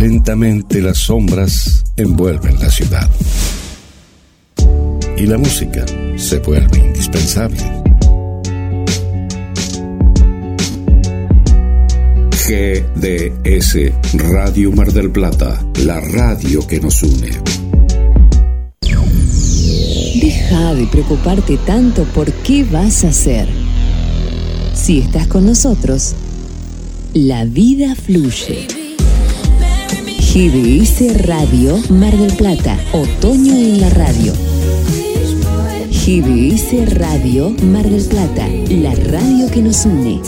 Lentamente 0.00 0.80
las 0.80 0.96
sombras 0.96 1.84
envuelven 1.94 2.58
la 2.58 2.70
ciudad. 2.70 3.06
Y 5.18 5.26
la 5.26 5.36
música 5.36 5.84
se 6.16 6.38
vuelve 6.38 6.78
indispensable. 6.78 7.62
GDS 12.30 13.92
Radio 14.14 14.72
Mar 14.72 14.90
del 14.90 15.10
Plata, 15.10 15.62
la 15.84 16.00
radio 16.00 16.66
que 16.66 16.80
nos 16.80 17.02
une. 17.02 17.32
Deja 20.18 20.74
de 20.76 20.86
preocuparte 20.86 21.58
tanto 21.58 22.04
por 22.04 22.32
qué 22.32 22.64
vas 22.64 23.04
a 23.04 23.08
hacer. 23.08 23.50
Si 24.72 25.00
estás 25.00 25.26
con 25.26 25.44
nosotros, 25.44 26.14
la 27.12 27.44
vida 27.44 27.94
fluye. 27.94 28.79
GDS 30.32 31.26
Radio 31.26 31.76
Mar 31.90 32.16
del 32.16 32.32
Plata, 32.36 32.78
otoño 32.92 33.52
en 33.52 33.80
la 33.80 33.90
radio. 33.90 34.32
GDS 35.90 36.94
Radio 36.94 37.50
Mar 37.64 37.90
del 37.90 38.04
Plata, 38.04 38.46
la 38.68 38.94
radio 38.94 39.50
que 39.50 39.60
nos 39.60 39.84
une. 39.86 40.20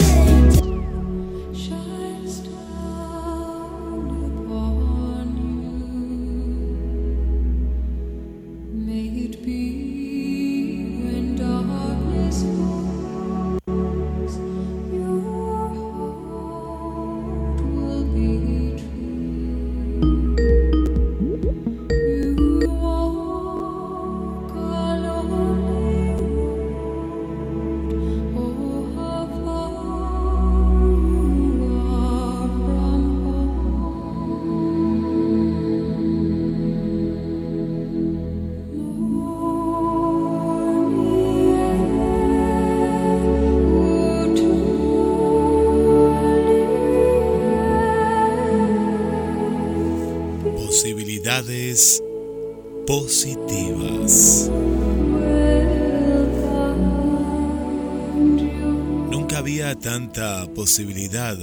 Posibilidad 60.72 61.36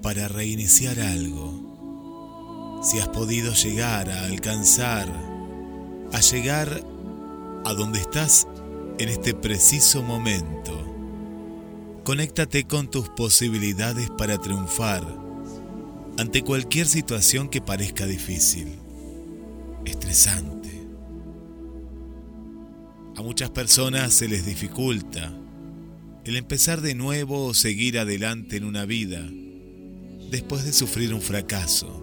para 0.00 0.28
reiniciar 0.28 1.00
algo. 1.00 2.78
Si 2.84 3.00
has 3.00 3.08
podido 3.08 3.52
llegar 3.52 4.08
a 4.08 4.26
alcanzar, 4.26 5.08
a 6.12 6.20
llegar 6.20 6.84
a 7.64 7.72
donde 7.72 7.98
estás 7.98 8.46
en 9.00 9.08
este 9.08 9.34
preciso 9.34 10.04
momento, 10.04 10.72
conéctate 12.04 12.62
con 12.62 12.88
tus 12.88 13.08
posibilidades 13.08 14.08
para 14.16 14.38
triunfar 14.38 15.04
ante 16.16 16.42
cualquier 16.42 16.86
situación 16.86 17.48
que 17.48 17.60
parezca 17.60 18.06
difícil, 18.06 18.68
estresante 19.84 20.86
a 23.16 23.22
muchas 23.22 23.50
personas 23.50 24.12
se 24.12 24.28
les 24.28 24.46
dificulta 24.46 25.32
el 26.26 26.34
empezar 26.34 26.80
de 26.80 26.96
nuevo 26.96 27.44
o 27.44 27.54
seguir 27.54 28.00
adelante 28.00 28.56
en 28.56 28.64
una 28.64 28.84
vida 28.84 29.24
después 30.28 30.64
de 30.64 30.72
sufrir 30.72 31.14
un 31.14 31.22
fracaso. 31.22 32.02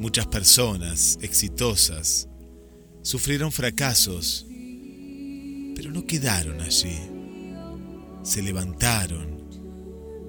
Muchas 0.00 0.26
personas 0.26 1.16
exitosas 1.22 2.28
sufrieron 3.02 3.52
fracasos, 3.52 4.48
pero 5.76 5.92
no 5.92 6.04
quedaron 6.08 6.60
allí. 6.60 6.98
Se 8.24 8.42
levantaron 8.42 9.44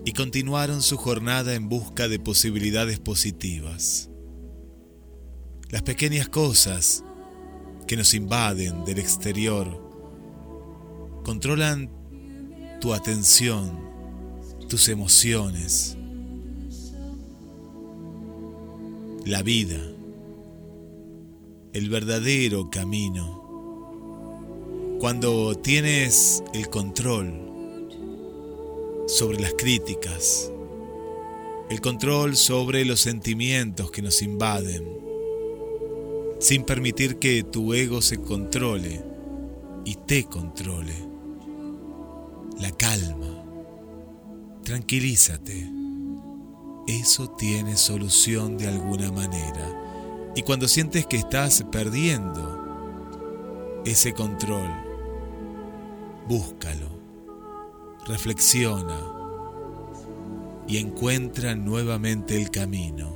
y 0.06 0.12
continuaron 0.12 0.84
su 0.84 0.98
jornada 0.98 1.56
en 1.56 1.70
busca 1.70 2.08
de 2.08 2.20
posibilidades 2.20 3.00
positivas. 3.00 4.12
Las 5.70 5.82
pequeñas 5.82 6.30
cosas 6.30 7.04
que 7.92 7.98
nos 7.98 8.14
invaden 8.14 8.86
del 8.86 9.00
exterior 9.00 9.68
controlan 11.26 11.90
tu 12.80 12.94
atención, 12.94 13.70
tus 14.70 14.88
emociones, 14.88 15.98
la 19.26 19.44
vida, 19.44 19.78
el 21.74 21.90
verdadero 21.90 22.70
camino. 22.70 23.42
Cuando 25.02 25.56
tienes 25.56 26.42
el 26.54 26.70
control 26.70 27.34
sobre 29.08 29.38
las 29.38 29.54
críticas, 29.56 30.50
el 31.70 31.82
control 31.82 32.38
sobre 32.38 32.86
los 32.86 33.02
sentimientos 33.02 33.92
que 33.92 34.02
nos 34.02 34.22
invaden, 34.22 35.11
sin 36.42 36.64
permitir 36.64 37.20
que 37.20 37.44
tu 37.44 37.76
ego 37.76 38.02
se 38.02 38.20
controle 38.20 39.06
y 39.86 39.94
te 39.94 40.24
controle. 40.24 40.96
La 42.60 42.72
calma. 42.72 43.46
Tranquilízate. 44.64 45.72
Eso 46.88 47.30
tiene 47.30 47.78
solución 47.78 48.58
de 48.58 48.68
alguna 48.68 49.12
manera. 49.12 50.32
Y 50.36 50.42
cuando 50.42 50.68
sientes 50.68 51.06
que 51.06 51.18
estás 51.18 51.64
perdiendo 51.72 53.84
ese 53.86 54.14
control, 54.14 54.72
búscalo, 56.28 56.88
reflexiona 58.08 59.00
y 60.68 60.78
encuentra 60.78 61.54
nuevamente 61.54 62.36
el 62.36 62.50
camino. 62.50 63.16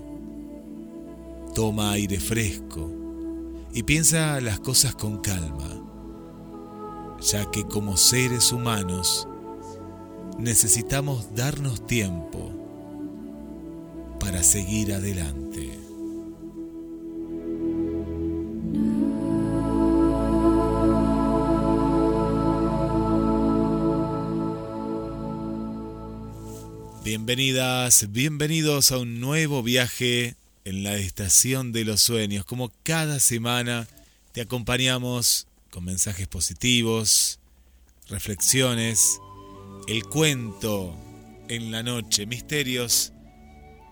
Toma 1.56 1.94
aire 1.94 2.19
fresco 2.19 3.04
y 3.75 3.84
piensa 3.84 4.40
las 4.40 4.62
cosas 4.62 4.96
con 4.96 5.18
calma, 5.18 5.69
ya 7.19 7.52
que 7.52 7.66
como 7.66 7.97
seres 7.97 8.53
humanos 8.53 9.28
necesitamos 10.40 11.36
darnos 11.36 11.85
tiempo 11.85 12.53
para 14.18 14.44
seguir 14.44 14.94
adelante. 14.94 15.78
Bienvenidas, 27.03 28.08
bienvenidos 28.09 28.94
a 28.94 29.00
un 29.00 29.19
nuevo 29.19 29.62
viaje 29.64 30.38
en 30.66 30.84
la 30.84 30.96
estación 30.96 31.72
de 31.72 31.86
los 31.86 32.02
sueños. 32.02 32.44
Como 32.44 32.72
cada 32.84 33.20
semana 33.20 33.88
te 34.34 34.42
acompañamos 34.42 35.48
con 35.70 35.86
mensajes 35.86 36.28
positivos, 36.28 37.40
reflexiones, 38.09 39.20
el 39.88 40.03
cuento 40.03 40.96
en 41.47 41.72
la 41.72 41.84
noche, 41.84 42.26
misterios 42.26 43.14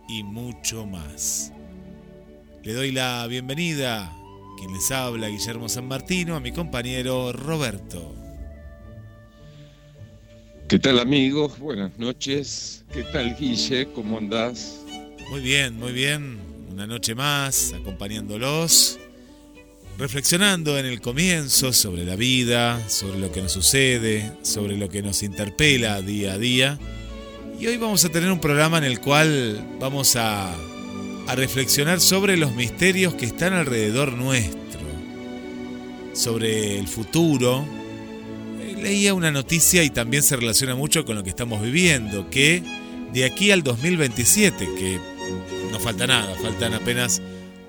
y 0.09 0.23
mucho 0.23 0.85
más. 0.85 1.53
Le 2.63 2.73
doy 2.73 2.91
la 2.91 3.27
bienvenida, 3.27 4.11
quien 4.57 4.73
les 4.73 4.89
habla, 4.89 5.27
Guillermo 5.27 5.69
San 5.69 5.87
Martino, 5.87 6.35
a 6.35 6.39
mi 6.39 6.51
compañero 6.51 7.33
Roberto. 7.33 8.15
¿Qué 10.67 10.79
tal 10.79 10.97
amigos? 10.97 11.59
Buenas 11.59 11.99
noches. 11.99 12.83
¿Qué 12.91 13.03
tal 13.03 13.35
Guille? 13.37 13.87
¿Cómo 13.93 14.17
andás? 14.17 14.79
Muy 15.29 15.41
bien, 15.41 15.77
muy 15.77 15.91
bien 15.91 16.52
una 16.73 16.87
noche 16.87 17.13
más 17.13 17.71
acompañándolos, 17.73 18.97
reflexionando 19.99 20.79
en 20.79 20.87
el 20.87 21.01
comienzo 21.01 21.71
sobre 21.71 22.03
la 22.03 22.15
vida, 22.15 22.81
sobre 22.89 23.19
lo 23.19 23.31
que 23.31 23.43
nos 23.43 23.51
sucede, 23.51 24.31
sobre 24.41 24.75
lo 24.75 24.89
que 24.89 25.03
nos 25.03 25.21
interpela 25.21 26.01
día 26.01 26.33
a 26.33 26.37
día. 26.39 26.79
Y 27.59 27.67
hoy 27.67 27.77
vamos 27.77 28.03
a 28.05 28.09
tener 28.09 28.31
un 28.31 28.39
programa 28.39 28.79
en 28.79 28.85
el 28.85 28.99
cual 28.99 29.63
vamos 29.79 30.15
a, 30.15 30.51
reflexionar 31.35 32.01
sobre 32.01 32.37
los 32.37 32.53
misterios 32.53 33.13
que 33.13 33.25
están 33.25 33.53
alrededor 33.53 34.13
nuestro, 34.13 34.81
sobre 36.13 36.79
el 36.79 36.87
futuro. 36.87 37.65
Eh, 38.59 38.75
leía 38.81 39.13
una 39.13 39.31
noticia 39.31 39.83
y 39.83 39.91
también 39.91 40.23
se 40.23 40.35
relaciona 40.35 40.75
mucho 40.75 41.05
con 41.05 41.15
lo 41.15 41.23
que 41.23 41.29
estamos 41.29 41.61
viviendo, 41.61 42.29
que 42.31 42.63
de 43.13 43.25
aquí 43.25 43.51
al 43.51 43.61
2027, 43.61 44.65
que 44.75 44.99
no 45.73 45.79
falta 45.79 46.05
nada, 46.05 46.35
faltan 46.35 46.75
apenas 46.75 47.19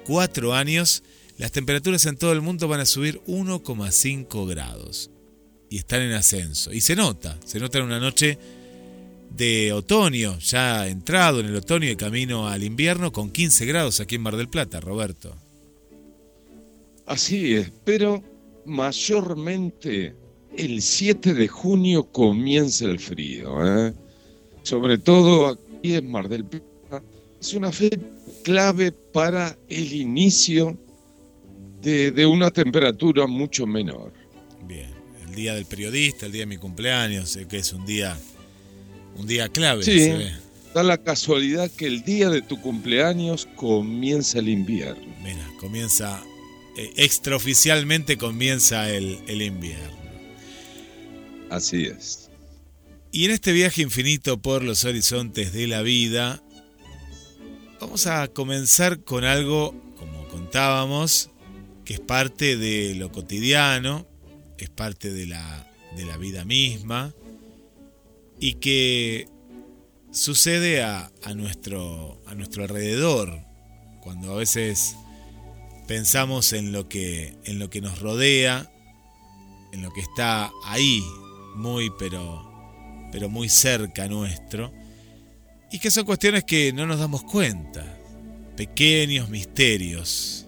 cuatro 0.05 0.53
años, 0.53 1.03
las 1.39 1.53
temperaturas 1.53 2.05
en 2.05 2.19
todo 2.19 2.35
el 2.35 2.43
mundo 2.43 2.69
van 2.69 2.81
a 2.81 2.85
subir 2.85 3.23
1,5 3.27 4.47
grados 4.47 5.11
y 5.71 5.79
están 5.79 6.03
en 6.03 6.13
ascenso. 6.13 6.71
Y 6.71 6.83
se 6.83 6.97
nota, 6.97 7.39
se 7.47 7.59
nota 7.59 7.79
en 7.79 7.85
una 7.85 7.99
noche 7.99 8.39
de 9.31 9.73
otoño, 9.73 10.39
ya 10.39 10.87
entrado 10.87 11.41
en 11.41 11.47
el 11.47 11.57
otoño 11.57 11.91
y 11.91 11.97
camino 11.97 12.47
al 12.47 12.63
invierno, 12.63 13.11
con 13.11 13.31
15 13.31 13.65
grados 13.65 14.01
aquí 14.01 14.17
en 14.17 14.23
Mar 14.23 14.37
del 14.37 14.51
Plata, 14.51 14.81
Roberto. 14.81 15.35
Así 17.07 17.55
es, 17.55 17.73
pero 17.87 18.23
mayormente 18.67 20.15
el 20.59 20.83
7 20.83 21.33
de 21.33 21.49
junio 21.49 22.05
comienza 22.13 22.85
el 22.85 23.01
frío. 23.01 23.67
¿eh? 23.67 23.95
Sobre 24.63 24.99
todo 24.99 25.47
aquí 25.47 25.95
en 25.95 26.11
Mar 26.11 26.29
del 26.29 26.45
Plata. 26.45 26.74
Es 27.45 27.53
una 27.53 27.71
fecha 27.71 27.99
clave 28.43 28.91
para 28.91 29.55
el 29.69 29.93
inicio 29.93 30.79
de, 31.83 32.11
de 32.11 32.25
una 32.25 32.51
temperatura 32.51 33.27
mucho 33.27 33.67
menor. 33.67 34.15
Bien, 34.67 34.89
el 35.29 35.35
día 35.35 35.55
del 35.55 35.67
periodista, 35.67 36.25
el 36.25 36.33
día 36.33 36.41
de 36.41 36.47
mi 36.47 36.57
cumpleaños, 36.57 37.29
sé 37.29 37.47
que 37.47 37.59
es 37.59 37.71
un 37.75 37.85
día 37.85 38.19
un 39.17 39.27
día 39.27 39.51
clave. 39.51 39.83
Sí, 39.83 40.11
da 40.75 40.83
la 40.83 40.97
casualidad 40.97 41.71
que 41.71 41.87
el 41.87 42.03
día 42.03 42.31
de 42.31 42.41
tu 42.41 42.59
cumpleaños 42.63 43.47
comienza 43.57 44.39
el 44.39 44.49
invierno. 44.49 45.15
Mira, 45.23 45.47
comienza, 45.61 46.23
eh, 46.79 46.95
extraoficialmente 46.97 48.17
comienza 48.17 48.89
el, 48.89 49.19
el 49.29 49.43
invierno. 49.43 49.99
Así 51.51 51.85
es. 51.85 52.31
Y 53.13 53.27
en 53.27 53.33
este 53.33 53.53
viaje 53.53 53.83
infinito 53.83 54.41
por 54.41 54.63
los 54.63 54.87
horizontes 54.87 55.53
de 55.53 55.67
la 55.67 55.83
vida, 55.83 56.43
vamos 57.85 58.07
a 58.07 58.29
comenzar 58.29 59.01
con 59.05 59.25
algo, 59.25 59.75
como 59.99 60.27
contábamos, 60.29 61.29
que 61.85 61.93
es 61.93 62.01
parte 62.01 62.57
de 62.57 62.95
lo 62.95 63.13
cotidiano, 63.13 64.07
es 64.57 64.71
parte 64.71 65.13
de 65.13 65.27
la, 65.27 65.71
de 65.95 66.07
la 66.07 66.17
vida 66.17 66.47
misma, 66.47 67.13
y 68.41 68.55
que 68.55 69.29
sucede 70.13 70.83
a, 70.83 71.11
nuestro, 71.37 72.23
a 72.25 72.35
nuestro 72.35 72.63
alrededor, 72.63 73.39
cuando 74.01 74.33
a 74.33 74.37
veces 74.37 74.97
pensamos 75.87 76.55
en 76.55 76.73
lo, 76.73 76.89
que, 76.89 77.37
en 77.45 77.59
lo 77.59 77.69
que 77.69 77.83
nos 77.83 78.01
rodea, 78.01 78.73
en 79.73 79.83
lo 79.83 79.93
que 79.93 80.01
está 80.01 80.51
ahí, 80.65 81.05
muy 81.55 81.93
pero, 81.99 82.51
pero 83.13 83.29
muy 83.29 83.51
cerca 83.51 84.09
nuestro, 84.09 84.73
y 85.75 85.81
que 85.81 85.91
son 85.91 86.05
cuestiones 86.05 86.45
que 86.45 86.73
no 86.73 86.87
nos 86.87 87.01
damos 87.01 87.25
cuenta, 87.25 87.85
pequeños 88.57 89.29
misterios, 89.29 90.47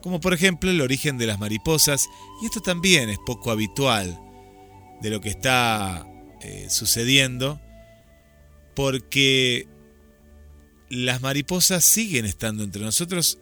como 0.00 0.20
por 0.20 0.32
ejemplo 0.32 0.70
el 0.70 0.80
origen 0.80 1.18
de 1.18 1.26
las 1.26 1.40
mariposas, 1.40 2.08
y 2.40 2.46
esto 2.46 2.60
también 2.60 3.10
es 3.10 3.18
poco 3.26 3.50
habitual 3.50 4.16
de 5.02 5.10
lo 5.10 5.20
que 5.20 5.30
está 5.30 6.06
eh, 6.42 6.68
sucediendo 6.70 7.60
porque 8.76 9.66
las 10.90 11.22
mariposas 11.22 11.82
siguen 11.82 12.24
estando 12.24 12.62
entre 12.62 12.82
nosotros 12.82 13.38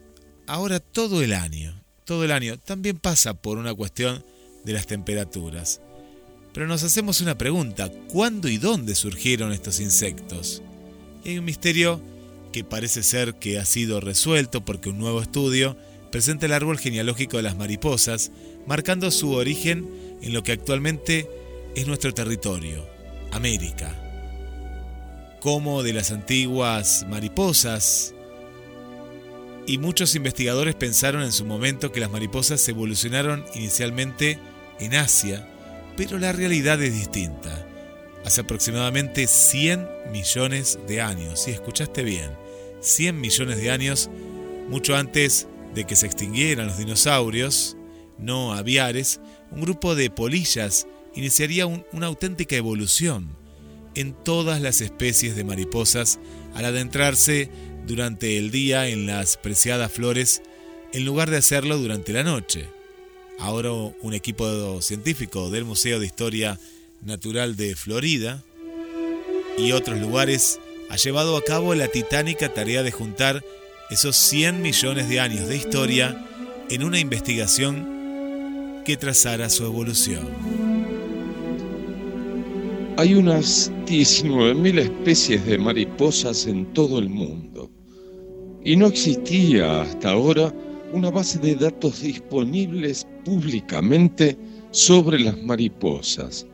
ahora 0.47 0.81
todo 0.81 1.23
el 1.23 1.35
año. 1.35 1.85
Todo 2.07 2.25
el 2.25 2.33
año. 2.33 2.59
También 2.59 2.99
pasa 2.99 3.35
por 3.35 3.59
una 3.59 3.75
cuestión 3.75 4.25
de 4.65 4.73
las 4.73 4.87
temperaturas. 4.87 5.83
Pero 6.55 6.67
nos 6.67 6.83
hacemos 6.83 7.21
una 7.21 7.37
pregunta, 7.37 7.93
¿cuándo 8.09 8.49
y 8.49 8.57
dónde 8.57 8.95
surgieron 8.95 9.53
estos 9.53 9.81
insectos? 9.81 10.63
Y 11.27 11.31
hay 11.31 11.39
un 11.41 11.45
misterio 11.45 12.01
que 12.53 12.63
parece 12.63 13.03
ser 13.03 13.35
que 13.35 13.59
ha 13.59 13.65
sido 13.65 14.01
resuelto 14.01 14.65
porque 14.65 14.91
un 14.91 14.99
nuevo 14.99 15.21
estudio 15.21 15.77
presenta 16.13 16.47
el 16.47 16.53
árbol 16.53 16.79
genealógico 16.79 17.37
de 17.37 17.43
las 17.43 17.57
mariposas, 17.57 18.31
marcando 18.65 19.11
su 19.11 19.33
origen 19.33 19.89
en 20.23 20.33
lo 20.33 20.45
que 20.45 20.53
actualmente 20.53 21.29
es 21.75 21.89
nuestro 21.89 22.15
territorio, 22.15 22.87
América. 23.33 23.93
Como 25.41 25.83
de 25.83 25.95
las 25.95 26.13
antiguas 26.13 27.05
mariposas, 27.11 28.15
y 29.67 29.79
muchos 29.79 30.15
investigadores 30.15 30.77
pensaron 30.77 31.25
en 31.25 31.33
su 31.33 31.45
momento 31.45 31.91
que 31.91 31.99
las 31.99 32.11
mariposas 32.13 32.69
evolucionaron 32.69 33.45
inicialmente 33.57 34.39
en 34.79 34.95
Asia, 34.95 35.45
pero 35.97 36.21
la 36.21 36.31
realidad 36.31 36.81
es 36.81 36.95
distinta. 36.95 37.66
Hace 38.27 38.41
aproximadamente 38.41 39.29
100 39.29 39.87
millones 40.11 40.81
de 40.89 41.01
años, 41.01 41.43
si 41.45 41.53
escuchaste 41.53 42.03
bien, 42.03 42.33
100 42.81 43.21
millones 43.21 43.57
de 43.59 43.71
años, 43.71 44.11
mucho 44.69 44.97
antes 44.97 45.47
de 45.77 45.85
que 45.85 45.95
se 45.95 46.07
extinguieran 46.07 46.67
los 46.67 46.77
dinosaurios 46.77 47.77
no 48.19 48.53
aviares, 48.53 49.21
un 49.53 49.61
grupo 49.61 49.95
de 49.95 50.11
polillas 50.11 50.89
iniciaría 51.15 51.67
una 51.67 52.07
auténtica 52.07 52.57
evolución 52.57 53.29
en 53.95 54.13
todas 54.13 54.61
las 54.61 54.81
especies 54.81 55.37
de 55.37 55.45
mariposas 55.45 56.19
al 56.55 56.65
adentrarse 56.65 57.49
durante 57.87 58.39
el 58.39 58.51
día 58.51 58.89
en 58.89 59.07
las 59.07 59.37
preciadas 59.37 59.93
flores 59.93 60.43
en 60.93 61.05
lugar 61.05 61.31
de 61.31 61.37
hacerlo 61.37 61.79
durante 61.79 62.13
la 62.13 62.25
noche. 62.25 62.67
Ahora 63.39 63.71
un 63.71 64.15
equipo 64.15 64.83
científico 64.83 65.49
del 65.49 65.65
Museo 65.65 66.01
de 66.01 66.07
Historia 66.07 66.59
Natural 67.07 67.55
de 67.55 67.77
Florida 67.77 68.43
y 69.57 69.71
otros 69.71 70.01
lugares 70.01 70.59
ha 70.91 70.97
llevado 70.97 71.37
a 71.37 71.45
cabo 71.45 71.73
la 71.77 71.87
titánica 71.87 72.53
tarea 72.53 72.83
de 72.83 72.91
juntar 72.91 73.45
esos 73.91 74.17
100 74.17 74.61
millones 74.61 75.09
de 75.09 75.21
años 75.21 75.47
de 75.47 75.57
historia 75.57 76.27
en 76.69 76.83
una 76.83 76.99
investigación 76.99 78.83
que 78.85 78.97
trazara 78.97 79.49
su 79.51 79.65
evolución. 79.65 80.27
Hay 82.97 83.15
unas 83.15 83.71
19.000 83.87 84.79
especies 84.81 85.47
de 85.47 85.59
mariposas 85.59 86.49
en 86.49 86.67
todo 86.75 86.99
el 86.99 87.09
mundo 87.09 87.71
y 88.65 88.75
no 88.75 88.89
existía 88.89 89.83
hasta 89.83 90.11
ahora 90.11 90.53
una 90.93 91.13
base 91.13 91.39
de 91.39 91.55
datos 91.55 92.03
disponibles 92.03 93.07
públicamente 93.25 94.37
sobre 94.73 95.21
las 95.21 95.41
mariposas. 95.41 96.45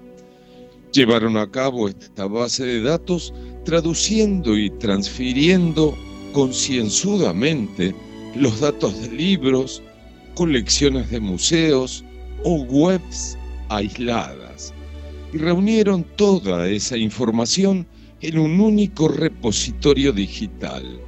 Llevaron 0.93 1.39
a 1.39 1.50
cabo 1.50 1.89
esta 1.89 2.27
base 2.27 2.67
de 2.67 2.83
datos 2.83 3.33
traduciendo 3.65 4.58
y 4.58 4.69
transfiriendo 4.69 5.96
concienzudamente 6.34 7.94
los 8.34 8.61
datos 8.61 9.01
de 9.01 9.08
libros, 9.08 9.82
colecciones 10.34 11.11
de 11.11 11.19
museos 11.19 12.05
o 12.44 12.56
webs 12.65 13.39
aisladas 13.70 14.75
y 15.32 15.39
reunieron 15.39 16.05
toda 16.17 16.69
esa 16.69 16.99
información 16.99 17.87
en 18.20 18.39
un 18.39 18.61
único 18.61 19.08
repositorio 19.08 20.13
digital. 20.13 21.01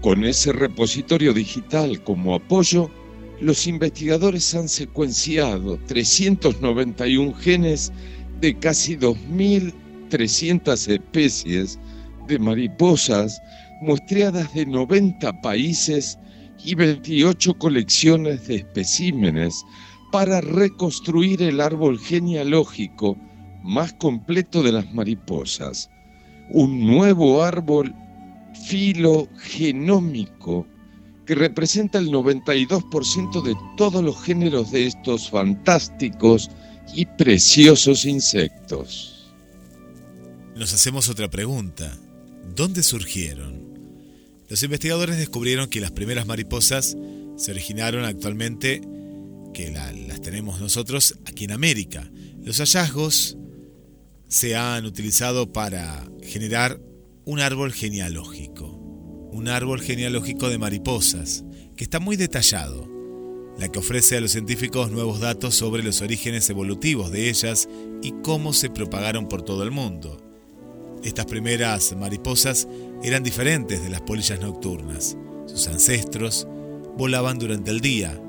Con 0.00 0.24
ese 0.24 0.50
repositorio 0.50 1.34
digital 1.34 2.02
como 2.02 2.34
apoyo, 2.34 2.90
los 3.40 3.66
investigadores 3.66 4.54
han 4.54 4.68
secuenciado 4.68 5.78
391 5.86 7.34
genes 7.34 7.92
de 8.42 8.58
casi 8.58 8.96
2.300 8.96 10.88
especies 10.88 11.78
de 12.26 12.38
mariposas 12.40 13.40
muestreadas 13.80 14.52
de 14.52 14.66
90 14.66 15.40
países 15.42 16.18
y 16.64 16.74
28 16.74 17.56
colecciones 17.58 18.48
de 18.48 18.56
especímenes 18.56 19.64
para 20.10 20.40
reconstruir 20.40 21.40
el 21.40 21.60
árbol 21.60 22.00
genealógico 22.00 23.16
más 23.62 23.92
completo 23.94 24.64
de 24.64 24.72
las 24.72 24.92
mariposas, 24.92 25.88
un 26.50 26.84
nuevo 26.84 27.44
árbol 27.44 27.94
filogenómico 28.66 30.66
que 31.26 31.36
representa 31.36 32.00
el 32.00 32.10
92% 32.10 33.42
de 33.42 33.54
todos 33.76 34.02
los 34.02 34.20
géneros 34.24 34.72
de 34.72 34.88
estos 34.88 35.30
fantásticos 35.30 36.50
y 36.94 37.06
preciosos 37.06 38.04
insectos. 38.04 39.32
Nos 40.54 40.72
hacemos 40.72 41.08
otra 41.08 41.30
pregunta. 41.30 41.96
¿Dónde 42.54 42.82
surgieron? 42.82 43.72
Los 44.48 44.62
investigadores 44.62 45.16
descubrieron 45.16 45.68
que 45.68 45.80
las 45.80 45.92
primeras 45.92 46.26
mariposas 46.26 46.96
se 47.36 47.50
originaron 47.50 48.04
actualmente 48.04 48.82
que 49.54 49.70
las 49.70 50.20
tenemos 50.20 50.60
nosotros 50.60 51.18
aquí 51.24 51.44
en 51.44 51.52
América. 51.52 52.10
Los 52.42 52.58
hallazgos 52.58 53.36
se 54.28 54.56
han 54.56 54.86
utilizado 54.86 55.52
para 55.52 56.06
generar 56.22 56.80
un 57.24 57.40
árbol 57.40 57.72
genealógico, 57.72 58.66
un 59.30 59.48
árbol 59.48 59.80
genealógico 59.80 60.48
de 60.48 60.58
mariposas, 60.58 61.44
que 61.76 61.84
está 61.84 62.00
muy 62.00 62.16
detallado, 62.16 62.88
la 63.62 63.68
que 63.68 63.78
ofrece 63.78 64.16
a 64.16 64.20
los 64.20 64.32
científicos 64.32 64.90
nuevos 64.90 65.20
datos 65.20 65.54
sobre 65.54 65.84
los 65.84 66.00
orígenes 66.00 66.50
evolutivos 66.50 67.12
de 67.12 67.28
ellas 67.28 67.68
y 68.02 68.10
cómo 68.20 68.52
se 68.52 68.70
propagaron 68.70 69.28
por 69.28 69.42
todo 69.42 69.62
el 69.62 69.70
mundo. 69.70 70.16
Estas 71.04 71.26
primeras 71.26 71.94
mariposas 71.96 72.66
eran 73.04 73.22
diferentes 73.22 73.80
de 73.80 73.88
las 73.88 74.00
polillas 74.00 74.40
nocturnas. 74.40 75.16
Sus 75.46 75.68
ancestros 75.68 76.48
volaban 76.98 77.38
durante 77.38 77.70
el 77.70 77.80
día, 77.80 78.20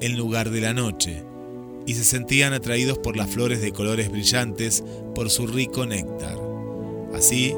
en 0.00 0.16
lugar 0.16 0.48
de 0.48 0.62
la 0.62 0.72
noche, 0.72 1.22
y 1.86 1.92
se 1.92 2.04
sentían 2.04 2.54
atraídos 2.54 2.96
por 2.96 3.14
las 3.14 3.28
flores 3.28 3.60
de 3.60 3.72
colores 3.72 4.10
brillantes 4.10 4.82
por 5.14 5.28
su 5.28 5.46
rico 5.46 5.84
néctar. 5.84 6.38
Así, 7.12 7.54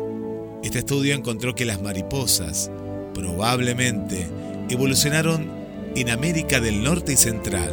este 0.64 0.80
estudio 0.80 1.14
encontró 1.14 1.54
que 1.54 1.64
las 1.64 1.80
mariposas 1.80 2.72
probablemente 3.14 4.26
evolucionaron 4.68 5.59
en 5.97 6.11
América 6.11 6.61
del 6.61 6.82
Norte 6.82 7.12
y 7.12 7.16
Central 7.16 7.70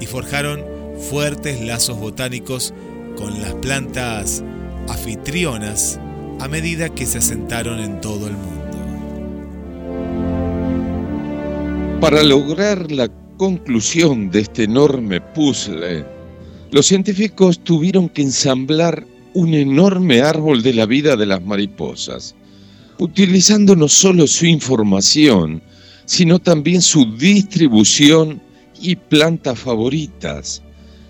y 0.00 0.06
forjaron 0.06 0.64
fuertes 1.10 1.60
lazos 1.60 1.98
botánicos 1.98 2.74
con 3.16 3.40
las 3.40 3.54
plantas 3.54 4.42
anfitrionas 4.88 6.00
a 6.38 6.48
medida 6.48 6.88
que 6.88 7.06
se 7.06 7.18
asentaron 7.18 7.80
en 7.80 8.00
todo 8.00 8.26
el 8.26 8.34
mundo. 8.34 8.60
Para 12.00 12.22
lograr 12.22 12.90
la 12.90 13.08
conclusión 13.36 14.30
de 14.30 14.40
este 14.40 14.64
enorme 14.64 15.20
puzzle, 15.20 16.04
los 16.70 16.86
científicos 16.86 17.62
tuvieron 17.62 18.08
que 18.08 18.22
ensamblar 18.22 19.06
un 19.34 19.54
enorme 19.54 20.22
árbol 20.22 20.62
de 20.62 20.72
la 20.72 20.86
vida 20.86 21.16
de 21.16 21.26
las 21.26 21.42
mariposas, 21.42 22.34
utilizando 22.98 23.76
no 23.76 23.88
solo 23.88 24.26
su 24.26 24.46
información, 24.46 25.62
sino 26.10 26.40
también 26.40 26.82
su 26.82 27.04
distribución 27.16 28.42
y 28.82 28.96
plantas 28.96 29.60
favoritas, 29.60 30.60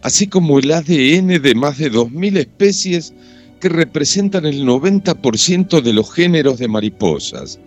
así 0.03 0.27
como 0.27 0.59
el 0.59 0.71
ADN 0.71 1.41
de 1.41 1.55
más 1.55 1.79
de 1.79 1.91
2.000 1.91 2.37
especies 2.37 3.15
que 3.63 3.71
representan 3.71 4.45
el 4.45 4.63
90% 4.63 5.81
de 5.81 5.93
los 5.95 6.13
géneros 6.13 6.59
de 6.59 6.69
mariposas 6.69 7.59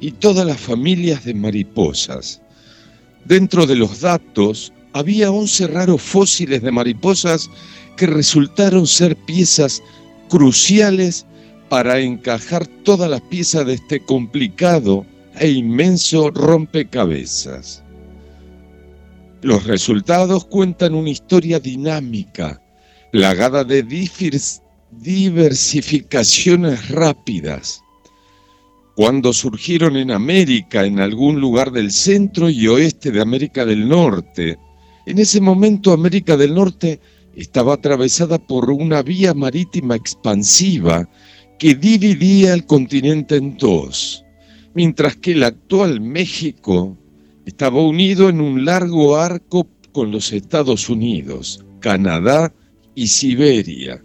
y 0.00 0.12
todas 0.12 0.46
las 0.46 0.60
familias 0.60 1.24
de 1.24 1.34
mariposas. 1.34 2.40
Dentro 3.24 3.66
de 3.66 3.74
los 3.74 4.00
datos 4.00 4.72
había 4.92 5.32
11 5.32 5.66
raros 5.66 6.00
fósiles 6.00 6.62
de 6.62 6.70
mariposas 6.70 7.50
que 7.96 8.06
resultaron 8.06 8.86
ser 8.86 9.16
piezas 9.16 9.82
cruciales 10.28 11.26
para 11.68 11.98
encajar 11.98 12.64
todas 12.84 13.10
las 13.10 13.22
piezas 13.22 13.66
de 13.66 13.74
este 13.74 13.98
complicado 13.98 15.04
e 15.38 15.50
inmenso 15.50 16.30
rompecabezas. 16.30 17.82
Los 19.42 19.64
resultados 19.64 20.44
cuentan 20.44 20.94
una 20.94 21.10
historia 21.10 21.60
dinámica, 21.60 22.60
plagada 23.12 23.64
de 23.64 23.82
diversificaciones 24.90 26.88
rápidas. 26.88 27.82
Cuando 28.96 29.32
surgieron 29.32 29.96
en 29.96 30.10
América, 30.10 30.84
en 30.84 31.00
algún 31.00 31.40
lugar 31.40 31.70
del 31.70 31.92
centro 31.92 32.50
y 32.50 32.66
oeste 32.66 33.10
de 33.10 33.20
América 33.20 33.64
del 33.64 33.88
Norte, 33.88 34.58
en 35.06 35.18
ese 35.18 35.40
momento 35.40 35.92
América 35.92 36.36
del 36.36 36.54
Norte 36.54 36.98
estaba 37.36 37.74
atravesada 37.74 38.38
por 38.38 38.70
una 38.70 39.02
vía 39.02 39.34
marítima 39.34 39.94
expansiva 39.94 41.08
que 41.58 41.74
dividía 41.74 42.54
el 42.54 42.66
continente 42.66 43.36
en 43.36 43.56
dos, 43.56 44.25
mientras 44.76 45.16
que 45.16 45.32
el 45.32 45.42
actual 45.42 46.02
México 46.02 46.98
estaba 47.46 47.80
unido 47.80 48.28
en 48.28 48.42
un 48.42 48.66
largo 48.66 49.16
arco 49.16 49.66
con 49.90 50.10
los 50.10 50.34
Estados 50.34 50.90
Unidos, 50.90 51.64
Canadá 51.80 52.52
y 52.94 53.06
Siberia. 53.06 54.04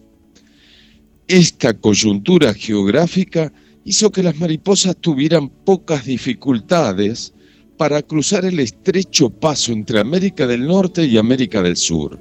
Esta 1.28 1.74
coyuntura 1.74 2.54
geográfica 2.54 3.52
hizo 3.84 4.14
que 4.14 4.24
las 4.24 4.40
mariposas 4.40 4.96
tuvieran 4.96 5.50
pocas 5.50 6.06
dificultades 6.06 7.34
para 7.76 8.02
cruzar 8.02 8.46
el 8.46 8.62
estrecho 8.62 9.30
paso 9.30 9.74
entre 9.74 10.00
América 10.00 10.48
del 10.48 10.66
Norte 10.66 11.04
y 11.04 11.18
América 11.18 11.62
del 11.62 11.76
Sur. 11.76 12.18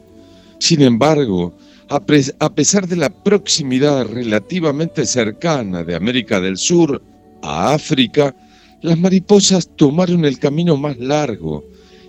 Sin 0.58 0.82
embargo, 0.82 1.56
a, 1.88 2.04
pesar 2.04 2.88
de 2.88 2.96
la 2.96 3.10
proximidad 3.10 4.08
relativamente 4.08 5.06
cercana 5.06 5.84
de 5.84 5.94
América 5.94 6.40
del 6.40 6.56
Sur 6.56 7.00
a 7.42 7.74
África, 7.74 8.34
las 8.82 8.98
mariposas 8.98 9.68
tomaron 9.76 10.24
el 10.24 10.38
camino 10.38 10.76
más 10.76 10.98
largo 10.98 11.64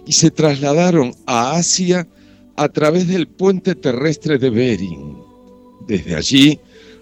y 0.06 0.14
se 0.14 0.32
trasladaron 0.32 1.14
a 1.26 1.56
Asia 1.56 2.08
a 2.56 2.70
través 2.70 3.08
del 3.08 3.28
puente 3.28 3.76
terrestre 3.76 4.38
de 4.38 4.50
Bering. 4.50 5.18
Desde 5.88 6.16
allí, 6.16 6.60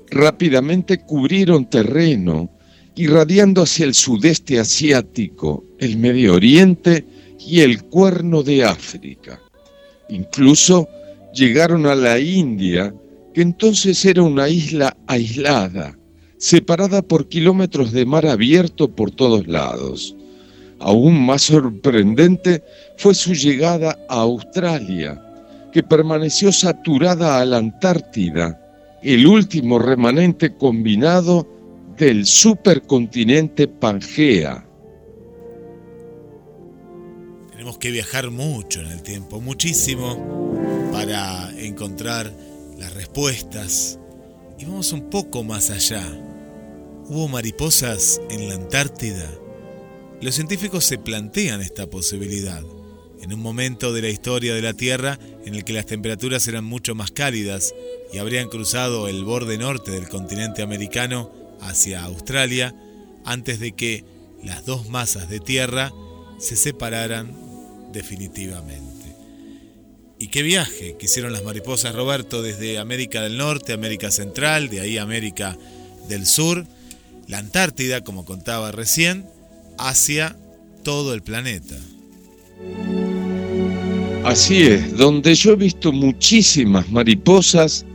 rápidamente 0.09 1.00
cubrieron 1.00 1.69
terreno, 1.69 2.50
irradiando 2.95 3.62
hacia 3.62 3.86
el 3.86 3.93
sudeste 3.93 4.59
asiático, 4.59 5.63
el 5.79 5.98
Medio 5.98 6.36
Oriente 6.36 7.05
y 7.39 7.62
el 7.62 7.83
Cuerno 7.83 8.43
de 8.43 8.63
África. 8.63 9.39
Incluso 10.09 10.88
llegaron 11.33 11.86
a 11.86 11.95
la 11.95 12.19
India, 12.19 12.93
que 13.33 13.41
entonces 13.41 14.03
era 14.05 14.24
una 14.24 14.50
isla 14.50 14.98
aislada, 15.07 15.99
separada 16.39 17.01
por 17.01 17.27
kilómetros 17.27 17.91
de 17.91 18.05
mar 18.05 18.25
abierto 18.25 18.89
por 18.89 19.12
todos 19.12 19.46
lados. 19.48 20.15
Aún 20.79 21.25
más 21.25 21.43
sorprendente 21.43 22.63
fue 22.98 23.13
su 23.13 23.34
llegada 23.34 24.00
a 24.08 24.22
Australia, 24.22 25.22
que 25.74 25.84
permaneció 25.84 26.51
saturada 26.51 27.39
a 27.39 27.46
la 27.46 27.58
Antártida, 27.58 28.60
el 29.03 29.27
último 29.27 29.79
remanente 29.79 30.55
combinado 30.55 31.46
del 31.98 32.25
supercontinente 32.25 33.67
Pangea. 33.67 34.65
Tenemos 37.51 37.77
que 37.77 37.91
viajar 37.91 38.31
mucho 38.31 38.79
en 38.79 38.88
el 38.88 39.03
tiempo, 39.03 39.41
muchísimo, 39.41 40.53
para 40.93 41.51
encontrar 41.60 42.34
las 42.77 42.93
respuestas. 42.93 44.00
Y 44.58 44.63
vamos 44.63 44.93
un 44.93 45.10
poco 45.10 45.43
más 45.43 45.69
allá. 45.69 46.28
¿Hubo 47.12 47.28
mariposas 47.28 48.22
en 48.30 48.48
la 48.48 48.54
Antártida? 48.54 49.28
Los 50.22 50.36
científicos 50.36 50.86
se 50.86 51.00
plantean 51.00 51.60
esta 51.60 51.89
posibilidad. 51.89 52.62
En 53.20 53.34
un 53.34 53.39
momento 53.39 53.92
de 53.92 54.04
la 54.04 54.10
historia 54.10 54.54
de 54.54 54.62
la 54.62 54.75
Tierra 54.75 55.18
en 55.44 55.56
el 55.56 55.63
que 55.63 55.74
las 55.74 55.88
temperaturas 55.88 56.48
eran 56.48 56.66
mucho 56.66 56.94
más 56.94 57.10
cálidas 57.10 57.74
y 58.13 58.20
habrían 58.20 58.48
cruzado 58.48 59.08
el 59.08 59.25
borde 59.25 59.58
norte 59.58 59.89
del 59.89 60.08
continente 60.08 60.62
americano 60.62 61.32
hacia 61.62 62.04
Australia 62.04 62.75
antes 63.25 63.60
de 63.60 63.72
que 63.72 64.06
las 64.44 64.68
dos 64.68 64.88
masas 64.88 65.28
de 65.30 65.39
tierra 65.39 65.92
se 66.38 66.56
separaran 66.56 67.36
definitivamente. 67.92 69.16
¿Y 70.20 70.28
qué 70.28 70.44
viaje 70.44 70.96
que 71.00 71.08
hicieron 71.08 71.34
las 71.34 71.44
mariposas 71.44 71.96
Roberto 71.96 72.44
desde 72.44 72.78
América 72.78 73.24
del 73.24 73.36
Norte, 73.36 73.74
América 73.74 74.12
Central, 74.12 74.70
de 74.70 74.82
ahí 74.82 75.00
América 75.00 75.58
del 76.08 76.28
Sur? 76.28 76.68
La 77.29 77.38
Antártida, 77.38 78.03
como 78.03 78.25
contaba 78.25 78.71
recién, 78.71 79.25
hacia 79.77 80.36
todo 80.83 81.13
el 81.13 81.21
planeta. 81.21 81.77
Así 84.25 84.63
es, 84.63 84.98
donde 84.98 85.36
yo 85.36 85.51
he 85.51 85.55
visto 85.55 85.91
muchísimas 85.91 86.89
mariposas 86.89 87.86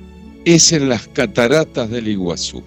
es 0.44 0.72
en 0.72 0.88
las 0.88 1.08
cataratas 1.08 1.90
del 1.90 2.08
Iguazú. 2.08 2.62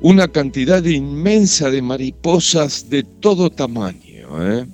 Una 0.00 0.28
cantidad 0.28 0.82
inmensa 0.82 1.70
de 1.70 1.82
mariposas 1.82 2.88
de 2.88 3.02
todo 3.02 3.50
tamaño. 3.50 4.60
¿eh? 4.60 4.66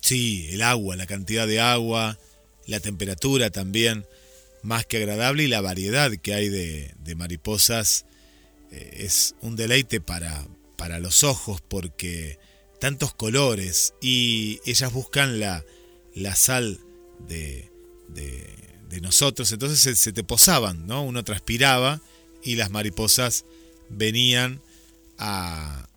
Sí, 0.00 0.48
el 0.52 0.62
agua, 0.62 0.96
la 0.96 1.06
cantidad 1.06 1.46
de 1.46 1.60
agua, 1.60 2.18
la 2.66 2.80
temperatura 2.80 3.50
también, 3.50 4.06
más 4.62 4.86
que 4.86 4.96
agradable 4.96 5.44
y 5.44 5.48
la 5.48 5.60
variedad 5.60 6.10
que 6.12 6.32
hay 6.32 6.48
de, 6.48 6.94
de 7.04 7.14
mariposas 7.14 8.06
es 8.72 9.34
un 9.40 9.56
deleite 9.56 10.00
para, 10.00 10.46
para 10.76 10.98
los 10.98 11.24
ojos 11.24 11.60
porque 11.60 12.38
tantos 12.80 13.14
colores 13.14 13.94
y 14.00 14.60
ellas 14.64 14.92
buscan 14.92 15.38
la, 15.38 15.64
la 16.14 16.34
sal 16.34 16.80
de, 17.28 17.70
de, 18.08 19.00
nosotros, 19.00 19.50
entonces 19.50 19.98
se, 19.98 20.12
te 20.12 20.22
posaban, 20.22 20.86
¿no? 20.86 21.02
Uno 21.02 21.24
transpiraba 21.24 22.00
y 22.42 22.56
las 22.56 22.70
mariposas 22.70 23.44
venían 23.88 24.60
a, 25.18 25.88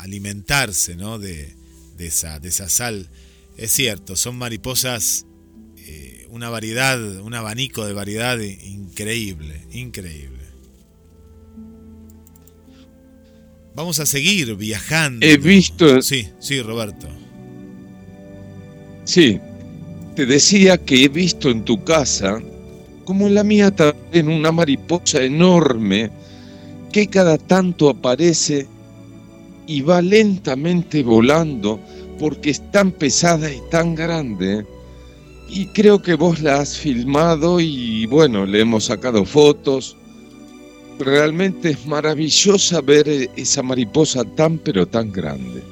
alimentarse, 0.00 0.96
¿no? 0.96 1.18
De, 1.18 1.54
de, 1.96 2.06
esa, 2.06 2.40
de 2.40 2.48
esa 2.48 2.68
sal. 2.68 3.10
Es 3.56 3.72
cierto, 3.72 4.16
son 4.16 4.36
mariposas, 4.36 5.26
eh, 5.76 6.26
una 6.30 6.48
variedad, 6.48 6.98
un 7.20 7.34
abanico 7.34 7.84
de 7.84 7.92
variedad 7.92 8.38
increíble, 8.40 9.66
increíble. 9.70 10.41
Vamos 13.74 14.00
a 14.00 14.06
seguir 14.06 14.54
viajando. 14.56 15.24
He 15.26 15.36
visto. 15.36 16.02
Sí, 16.02 16.28
sí, 16.38 16.60
Roberto. 16.60 17.08
Sí, 19.04 19.40
te 20.14 20.26
decía 20.26 20.78
que 20.78 21.04
he 21.04 21.08
visto 21.08 21.50
en 21.50 21.64
tu 21.64 21.82
casa, 21.82 22.40
como 23.04 23.26
en 23.26 23.34
la 23.34 23.44
mía 23.44 23.70
también, 23.70 24.28
una 24.28 24.52
mariposa 24.52 25.22
enorme 25.22 26.10
qué 26.92 27.06
cada 27.06 27.38
tanto 27.38 27.88
aparece 27.88 28.68
y 29.66 29.80
va 29.80 30.02
lentamente 30.02 31.02
volando 31.02 31.80
porque 32.18 32.50
es 32.50 32.70
tan 32.70 32.92
pesada 32.92 33.50
y 33.50 33.58
tan 33.70 33.94
grande. 33.94 34.66
Y 35.48 35.66
creo 35.68 36.00
que 36.00 36.14
vos 36.14 36.40
la 36.40 36.60
has 36.60 36.78
filmado 36.78 37.58
y 37.60 38.06
bueno, 38.06 38.46
le 38.46 38.60
hemos 38.60 38.84
sacado 38.84 39.24
fotos. 39.24 39.96
Realmente 41.04 41.70
es 41.70 41.84
maravillosa 41.84 42.80
ver 42.80 43.08
esa 43.36 43.62
mariposa 43.62 44.24
tan 44.24 44.58
pero 44.58 44.86
tan 44.86 45.10
grande. 45.10 45.62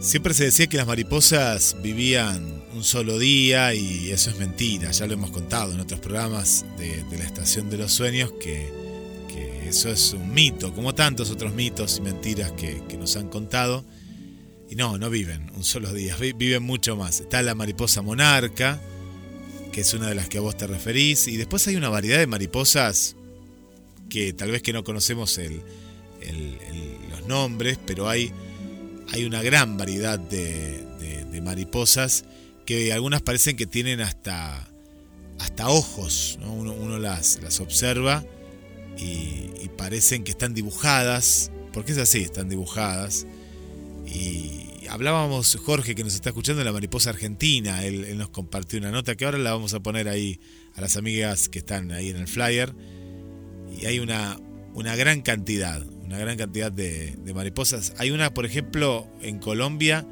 Siempre 0.00 0.32
se 0.32 0.44
decía 0.44 0.66
que 0.66 0.78
las 0.78 0.86
mariposas 0.86 1.76
vivían 1.82 2.62
un 2.74 2.82
solo 2.82 3.18
día 3.18 3.74
y 3.74 4.10
eso 4.10 4.30
es 4.30 4.38
mentira, 4.38 4.90
ya 4.92 5.06
lo 5.06 5.14
hemos 5.14 5.30
contado 5.30 5.72
en 5.72 5.80
otros 5.80 6.00
programas 6.00 6.64
de, 6.78 7.04
la 7.18 7.24
Estación 7.24 7.68
de 7.68 7.78
los 7.78 7.92
Sueños 7.92 8.32
que, 8.40 8.86
eso 9.66 9.90
es 9.90 10.12
un 10.12 10.32
mito, 10.32 10.72
como 10.72 10.94
tantos 10.94 11.28
otros 11.30 11.52
mitos 11.52 11.98
y 11.98 12.02
mentiras 12.02 12.52
que, 12.52 12.80
nos 12.96 13.16
han 13.16 13.28
contado. 13.28 13.84
Y 14.70 14.76
no, 14.76 14.96
no 14.96 15.10
viven 15.10 15.50
un 15.56 15.64
solo 15.64 15.92
día, 15.92 16.16
viven 16.16 16.62
mucho 16.62 16.94
más. 16.96 17.20
Está 17.20 17.42
la 17.42 17.56
mariposa 17.56 18.00
monarca, 18.00 18.80
que 19.72 19.80
es 19.80 19.92
una 19.92 20.08
de 20.08 20.14
las 20.14 20.28
que 20.28 20.38
a 20.38 20.40
vos 20.40 20.56
te 20.56 20.68
referís, 20.68 21.26
y 21.26 21.36
después 21.36 21.66
hay 21.66 21.74
una 21.74 21.88
variedad 21.88 22.18
de 22.18 22.28
mariposas 22.28 23.16
que 24.08 24.32
tal 24.32 24.50
vez 24.50 24.62
que 24.62 24.72
no 24.72 24.84
conocemos 24.84 25.38
los 27.10 27.26
nombres, 27.26 27.78
pero 27.84 28.08
hay 28.08 28.32
hay 29.12 29.24
una 29.24 29.42
gran 29.42 29.76
variedad 29.76 30.18
de, 30.18 30.84
mariposas 31.42 32.24
que 32.64 32.94
algunas 32.94 33.20
parecen 33.20 33.56
que 33.56 33.66
tienen 33.66 34.00
hasta, 34.00 34.68
hasta 35.38 35.68
ojos. 35.68 36.38
Uno, 36.42 36.98
las, 36.98 37.40
las, 37.42 37.60
observa 37.60 38.24
y, 38.96 39.68
parecen 39.76 40.24
que 40.24 40.30
están 40.30 40.54
dibujadas, 40.54 41.52
porque 41.74 41.92
es 41.92 41.98
así, 41.98 42.22
están 42.22 42.48
dibujadas. 42.48 43.26
Y 44.06 44.86
hablábamos, 44.88 45.56
Jorge, 45.62 45.94
que 45.94 46.02
nos 46.02 46.14
está 46.14 46.30
escuchando, 46.30 46.60
de 46.60 46.64
la 46.64 46.72
mariposa 46.72 47.10
argentina. 47.10 47.84
Él, 47.84 48.16
nos 48.16 48.30
compartió 48.30 48.78
una 48.78 48.90
nota 48.90 49.14
que 49.14 49.26
ahora 49.26 49.38
la 49.38 49.52
vamos 49.52 49.74
a 49.74 49.80
poner 49.80 50.08
ahí 50.08 50.40
a 50.74 50.80
las 50.80 50.96
amigas 50.96 51.50
que 51.50 51.58
están 51.58 51.92
ahí 51.92 52.08
en 52.08 52.16
el 52.16 52.26
flyer. 52.26 52.74
Y 53.70 53.86
hay 53.86 53.98
una, 53.98 54.38
una 54.76 54.94
gran 54.94 55.22
cantidad, 55.22 55.82
una 56.04 56.18
gran 56.18 56.36
cantidad 56.36 56.70
de, 56.70 57.16
mariposas. 57.34 57.94
Hay 57.96 58.10
una, 58.10 58.32
por 58.34 58.44
ejemplo, 58.44 59.08
en 59.22 59.38
Colombia 59.38 60.06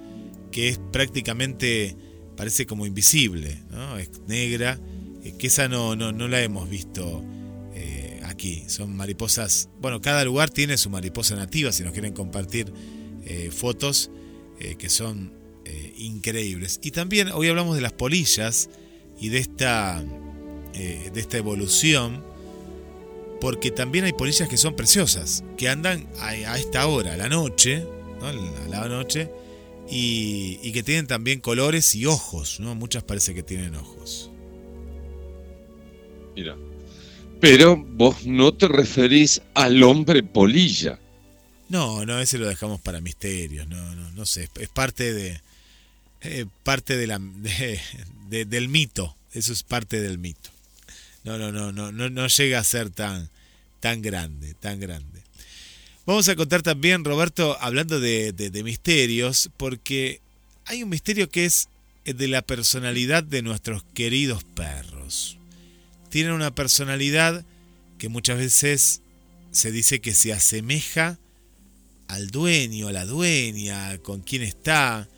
que 0.50 0.68
es 0.68 0.80
prácticamente, 0.90 1.96
parece 2.36 2.64
como 2.64 2.86
invisible, 2.86 3.60
¿no? 3.70 3.98
es 3.98 4.10
negra, 4.26 4.78
eh, 5.22 5.34
que 5.38 5.48
esa 5.48 5.68
no, 5.68 5.96
no, 5.96 6.12
no 6.12 6.28
la 6.28 6.40
hemos 6.42 6.70
visto 6.70 7.22
eh, 7.74 8.20
aquí. 8.24 8.64
Son 8.68 8.96
mariposas, 8.96 9.68
bueno, 9.80 10.00
cada 10.00 10.24
lugar 10.24 10.48
tiene 10.48 10.78
su 10.78 10.88
mariposa 10.88 11.36
nativa, 11.36 11.70
si 11.70 11.82
nos 11.82 11.92
quieren 11.92 12.14
compartir 12.14 12.72
eh, 13.24 13.50
fotos 13.52 14.10
que 14.78 14.88
son 14.88 15.32
increíbles. 15.96 16.78
Y 16.82 16.92
también 16.92 17.28
hoy 17.32 17.48
hablamos 17.48 17.74
de 17.74 17.82
las 17.82 17.92
polillas 17.92 18.70
y 19.20 19.28
de 19.28 19.38
esta, 19.38 20.02
de 20.72 21.20
esta 21.20 21.36
evolución 21.36 22.24
porque 23.44 23.70
también 23.70 24.06
hay 24.06 24.14
polillas 24.14 24.48
que 24.48 24.56
son 24.56 24.74
preciosas, 24.74 25.44
que 25.58 25.68
andan 25.68 26.08
a, 26.18 26.34
esta 26.58 26.86
hora, 26.86 27.12
a 27.12 27.16
la 27.18 27.28
noche, 27.28 27.86
a 28.22 28.32
la 28.70 28.88
noche, 28.88 29.30
y, 29.86 30.72
que 30.72 30.82
tienen 30.82 31.06
también 31.06 31.40
colores 31.40 31.94
y 31.94 32.06
ojos, 32.06 32.58
¿no? 32.58 32.74
Muchas 32.74 33.02
parece 33.02 33.34
que 33.34 33.42
tienen 33.42 33.74
ojos. 33.74 34.30
Mira, 36.34 36.56
pero 37.38 37.76
vos 37.76 38.24
no 38.24 38.54
te 38.54 38.66
referís 38.66 39.42
al 39.52 39.82
hombre 39.82 40.22
polilla. 40.22 40.98
No, 41.68 42.06
no, 42.06 42.20
ese 42.20 42.38
lo 42.38 42.48
dejamos 42.48 42.80
para 42.80 43.02
misterios, 43.02 43.68
no, 43.68 43.94
no, 43.94 44.10
no 44.12 44.24
sé, 44.24 44.48
es 44.58 44.68
parte 44.70 45.12
de 45.12 45.38
eh, 46.22 46.46
parte 46.62 46.96
de 46.96 47.06
la 47.06 47.20
del 48.30 48.70
mito, 48.70 49.14
eso 49.34 49.52
es 49.52 49.62
parte 49.64 50.00
del 50.00 50.16
mito. 50.16 50.48
No, 51.24 51.36
no, 51.36 51.52
no, 51.52 51.72
no, 51.72 51.92
no, 51.92 52.08
no 52.08 52.26
llega 52.26 52.58
a 52.58 52.64
ser 52.64 52.88
tan 52.88 53.33
tan 53.84 54.00
grande, 54.00 54.54
tan 54.54 54.80
grande. 54.80 55.20
Vamos 56.06 56.26
a 56.30 56.36
contar 56.36 56.62
también, 56.62 57.04
Roberto, 57.04 57.58
hablando 57.60 58.00
de, 58.00 58.62
misterios, 58.64 59.50
porque 59.58 60.22
hay 60.64 60.82
un 60.82 60.88
misterio 60.88 61.28
que 61.28 61.44
es 61.44 61.68
el 62.06 62.16
de 62.16 62.28
la 62.28 62.40
personalidad 62.40 63.22
de 63.22 63.42
nuestros 63.42 63.84
queridos 63.92 64.42
perros. 64.42 65.36
Tienen 66.08 66.32
una 66.32 66.54
personalidad 66.54 67.44
que 67.98 68.08
muchas 68.08 68.38
veces 68.38 69.02
se 69.50 69.70
dice 69.70 70.00
que 70.00 70.14
se 70.14 70.32
asemeja 70.32 71.18
al 72.08 72.30
dueño, 72.30 72.88
a 72.88 72.92
la 72.92 73.04
dueña, 73.04 73.98
con 73.98 74.22
quien 74.22 74.40
está. 74.40 75.10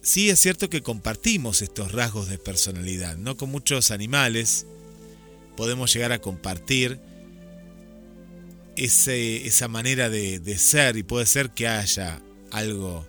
Sí 0.00 0.30
es 0.30 0.40
cierto 0.40 0.70
que 0.70 0.80
compartimos 0.80 1.60
estos 1.60 1.92
rasgos 1.92 2.30
de 2.30 2.38
personalidad, 2.38 3.18
no 3.18 3.36
con 3.36 3.50
muchos 3.50 3.90
animales 3.90 4.64
podemos 5.54 5.92
llegar 5.92 6.12
a 6.12 6.20
compartir 6.22 6.98
esa 8.76 9.68
manera 9.68 10.08
de, 10.08 10.58
ser 10.58 10.96
y 10.96 11.02
puede 11.02 11.26
ser 11.26 11.50
que 11.50 11.68
haya 11.68 12.20
algo 12.50 13.06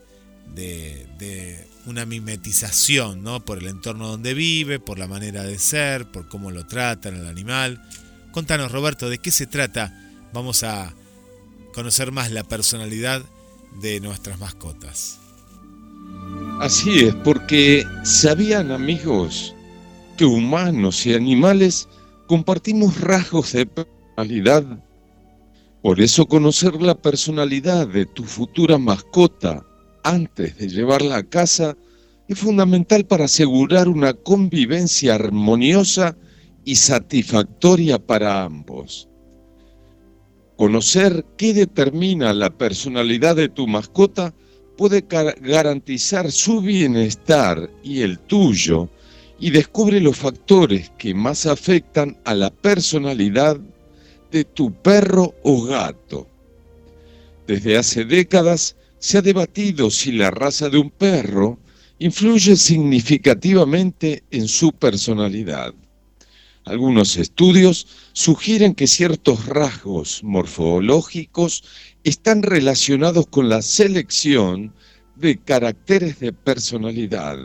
de, 0.54 1.68
una 1.86 2.06
mimetización, 2.06 3.22
¿no? 3.24 3.46
Por 3.46 3.60
el 3.60 3.68
entorno 3.68 4.08
donde 4.08 4.34
vive, 4.34 4.80
por 4.80 4.98
la 4.98 5.08
manera 5.08 5.44
de 5.44 5.60
ser, 5.60 6.10
por 6.10 6.28
cómo 6.28 6.50
lo 6.50 6.66
tratan 6.66 7.16
el 7.16 7.28
animal. 7.28 7.82
Contanos, 8.32 8.72
Roberto, 8.72 9.10
¿de 9.10 9.20
qué 9.20 9.32
se 9.32 9.46
trata? 9.46 9.94
Vamos 10.34 10.64
a 10.64 10.94
conocer 11.74 12.12
más 12.12 12.32
la 12.32 12.44
personalidad 12.44 13.22
de 13.82 14.00
nuestras 14.00 14.40
mascotas. 14.40 15.20
Así 16.60 17.06
es, 17.06 17.16
porque 17.16 17.86
sabían 18.04 18.72
amigos 18.72 19.54
que 20.18 20.26
humanos 20.26 21.06
y 21.06 21.14
animales 21.14 21.88
compartimos 22.28 23.00
rasgos 23.00 23.52
de 23.52 23.66
personalidad 23.66 24.85
por 25.86 26.02
eso 26.02 26.26
conocer 26.26 26.82
la 26.82 26.96
personalidad 26.96 27.88
de 27.88 28.08
tu 28.08 28.24
futura 28.24 28.80
mascota 28.80 29.64
antes 30.04 30.58
de 30.58 30.68
llevarla 30.68 31.18
a 31.18 31.30
casa 31.30 31.78
es 32.28 32.40
fundamental 32.40 33.06
para 33.06 33.26
asegurar 33.26 33.88
una 33.88 34.16
convivencia 34.16 35.14
armoniosa 35.14 36.18
y 36.64 36.78
satisfactoria 36.78 38.00
para 38.00 38.44
ambos. 38.44 39.08
Conocer 40.58 41.24
qué 41.38 41.54
determina 41.54 42.34
la 42.34 42.50
personalidad 42.50 43.36
de 43.36 43.50
tu 43.50 43.68
mascota 43.68 44.34
puede 44.78 45.06
garantizar 45.40 46.32
su 46.32 46.62
bienestar 46.62 47.70
y 47.84 48.02
el 48.02 48.18
tuyo 48.18 48.90
y 49.40 49.52
descubre 49.52 50.02
los 50.02 50.18
factores 50.18 50.92
que 50.98 51.14
más 51.14 51.46
afectan 51.46 52.18
a 52.26 52.34
la 52.34 52.50
personalidad 52.50 53.60
de 54.36 54.44
tu 54.44 54.74
perro 54.74 55.34
o 55.44 55.64
gato. 55.64 56.28
Desde 57.48 57.78
hace 57.78 58.04
décadas 58.04 58.76
se 59.00 59.18
ha 59.18 59.22
debatido 59.22 59.90
si 59.90 60.12
la 60.12 60.30
raza 60.30 60.68
de 60.68 60.78
un 60.78 60.90
perro 60.90 61.58
influye 62.00 62.58
significativamente 62.58 64.26
en 64.32 64.50
su 64.50 64.74
personalidad. 64.74 65.74
Algunos 66.66 67.16
estudios 67.16 67.88
sugieren 68.12 68.76
que 68.76 68.88
ciertos 68.88 69.46
rasgos 69.46 70.22
morfológicos 70.22 71.64
están 72.04 72.44
relacionados 72.44 73.28
con 73.28 73.48
la 73.48 73.62
selección 73.62 74.74
de 75.16 75.38
caracteres 75.38 76.20
de 76.20 76.34
personalidad, 76.34 77.38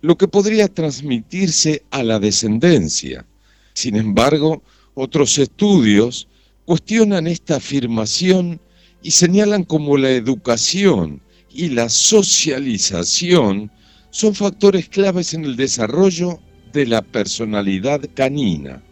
lo 0.00 0.18
que 0.18 0.26
podría 0.26 0.66
transmitirse 0.66 1.84
a 1.92 2.02
la 2.02 2.18
descendencia. 2.18 3.24
Sin 3.72 3.94
embargo, 3.94 4.64
otros 4.94 5.38
estudios 5.38 6.28
cuestionan 6.64 7.26
esta 7.26 7.56
afirmación 7.56 8.60
y 9.02 9.10
señalan 9.10 9.64
como 9.64 9.96
la 9.96 10.10
educación 10.10 11.20
y 11.50 11.68
la 11.68 11.88
socialización 11.88 13.70
son 14.10 14.34
factores 14.34 14.88
claves 14.88 15.34
en 15.34 15.44
el 15.44 15.56
desarrollo 15.56 16.40
de 16.72 16.86
la 16.86 17.02
personalidad 17.02 18.00
canina. 18.14 18.82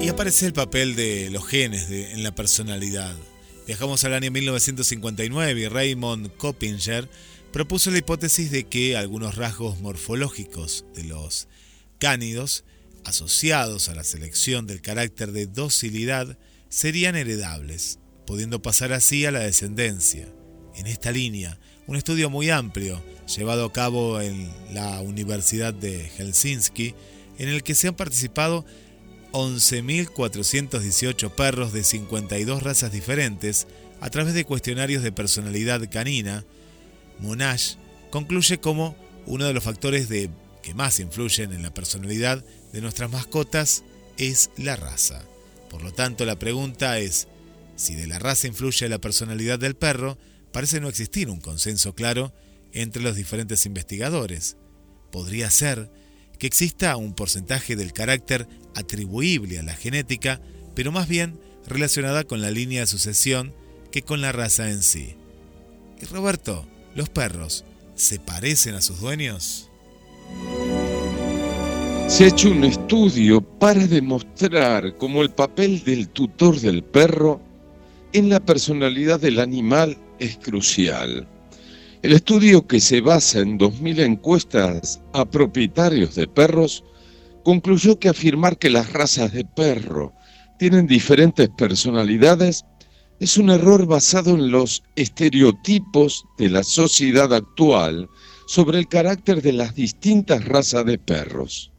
Y 0.00 0.08
aparece 0.08 0.46
el 0.46 0.52
papel 0.52 0.96
de 0.96 1.30
los 1.30 1.46
genes 1.46 1.88
en 1.90 2.22
la 2.22 2.34
personalidad. 2.34 3.16
Viajamos 3.66 4.04
al 4.04 4.12
año 4.12 4.30
1959 4.30 5.60
y 5.60 5.68
Raymond 5.68 6.36
Coppinger 6.36 7.08
propuso 7.50 7.90
la 7.90 7.98
hipótesis 7.98 8.50
de 8.50 8.64
que 8.64 8.94
algunos 8.94 9.36
rasgos 9.36 9.80
morfológicos 9.80 10.84
de 10.94 11.04
los 11.04 11.48
cánidos 11.98 12.64
asociados 13.06 13.88
a 13.88 13.94
la 13.94 14.04
selección 14.04 14.66
del 14.66 14.82
carácter 14.82 15.32
de 15.32 15.46
docilidad 15.46 16.36
serían 16.68 17.16
heredables, 17.16 18.00
pudiendo 18.26 18.60
pasar 18.60 18.92
así 18.92 19.24
a 19.24 19.30
la 19.30 19.40
descendencia. 19.40 20.28
En 20.76 20.86
esta 20.86 21.10
línea, 21.10 21.58
un 21.86 21.96
estudio 21.96 22.28
muy 22.28 22.50
amplio 22.50 23.02
llevado 23.34 23.64
a 23.64 23.72
cabo 23.72 24.20
en 24.20 24.50
la 24.74 25.00
Universidad 25.00 25.72
de 25.72 26.10
Helsinki, 26.18 26.94
en 27.38 27.48
el 27.48 27.62
que 27.62 27.74
se 27.74 27.88
han 27.88 27.94
participado 27.94 28.66
11.418 29.34 31.30
perros 31.32 31.72
de 31.72 31.82
52 31.82 32.62
razas 32.62 32.92
diferentes 32.92 33.66
a 34.00 34.08
través 34.08 34.32
de 34.32 34.44
cuestionarios 34.44 35.02
de 35.02 35.10
personalidad 35.10 35.90
canina, 35.90 36.44
Monash 37.18 37.74
concluye 38.10 38.60
como 38.60 38.96
uno 39.26 39.44
de 39.44 39.52
los 39.52 39.64
factores 39.64 40.08
de, 40.08 40.30
que 40.62 40.72
más 40.72 41.00
influyen 41.00 41.52
en 41.52 41.62
la 41.62 41.74
personalidad 41.74 42.44
de 42.72 42.80
nuestras 42.80 43.10
mascotas 43.10 43.82
es 44.18 44.50
la 44.56 44.76
raza. 44.76 45.24
Por 45.68 45.82
lo 45.82 45.92
tanto, 45.92 46.24
la 46.24 46.38
pregunta 46.38 47.00
es, 47.00 47.26
si 47.74 47.96
de 47.96 48.06
la 48.06 48.20
raza 48.20 48.46
influye 48.46 48.88
la 48.88 49.00
personalidad 49.00 49.58
del 49.58 49.74
perro, 49.74 50.16
parece 50.52 50.80
no 50.80 50.88
existir 50.88 51.28
un 51.28 51.40
consenso 51.40 51.96
claro 51.96 52.32
entre 52.72 53.02
los 53.02 53.16
diferentes 53.16 53.66
investigadores. 53.66 54.56
Podría 55.10 55.50
ser 55.50 55.90
que 56.38 56.46
exista 56.46 56.96
un 56.96 57.14
porcentaje 57.14 57.76
del 57.76 57.92
carácter 57.92 58.48
atribuible 58.74 59.58
a 59.58 59.62
la 59.62 59.74
genética, 59.74 60.40
pero 60.74 60.92
más 60.92 61.08
bien 61.08 61.38
relacionada 61.66 62.24
con 62.24 62.40
la 62.40 62.50
línea 62.50 62.80
de 62.80 62.86
sucesión 62.86 63.54
que 63.90 64.02
con 64.02 64.20
la 64.20 64.32
raza 64.32 64.70
en 64.70 64.82
sí. 64.82 65.14
Y 66.00 66.04
Roberto, 66.06 66.66
¿los 66.94 67.08
perros 67.08 67.64
se 67.94 68.18
parecen 68.18 68.74
a 68.74 68.82
sus 68.82 69.00
dueños? 69.00 69.70
Se 72.08 72.24
ha 72.24 72.28
hecho 72.28 72.50
un 72.50 72.64
estudio 72.64 73.40
para 73.40 73.86
demostrar 73.86 74.96
cómo 74.96 75.22
el 75.22 75.30
papel 75.30 75.82
del 75.84 76.08
tutor 76.08 76.60
del 76.60 76.82
perro 76.82 77.40
en 78.12 78.28
la 78.28 78.40
personalidad 78.40 79.20
del 79.20 79.40
animal 79.40 79.96
es 80.18 80.36
crucial. 80.36 81.26
El 82.04 82.12
estudio, 82.12 82.66
que 82.66 82.80
se 82.80 83.00
basa 83.00 83.38
en 83.38 83.58
2.000 83.58 84.00
encuestas 84.00 85.00
a 85.14 85.24
propietarios 85.24 86.14
de 86.14 86.28
perros, 86.28 86.84
concluyó 87.44 87.98
que 87.98 88.10
afirmar 88.10 88.58
que 88.58 88.68
las 88.68 88.92
razas 88.92 89.32
de 89.32 89.46
perro 89.46 90.12
tienen 90.58 90.86
diferentes 90.86 91.48
personalidades 91.56 92.66
es 93.20 93.38
un 93.38 93.48
error 93.48 93.86
basado 93.86 94.34
en 94.34 94.50
los 94.50 94.82
estereotipos 94.96 96.26
de 96.36 96.50
la 96.50 96.62
sociedad 96.62 97.32
actual 97.32 98.06
sobre 98.48 98.80
el 98.80 98.86
carácter 98.86 99.40
de 99.40 99.54
las 99.54 99.74
distintas 99.74 100.44
razas 100.44 100.84
de 100.84 100.98
perros. 100.98 101.72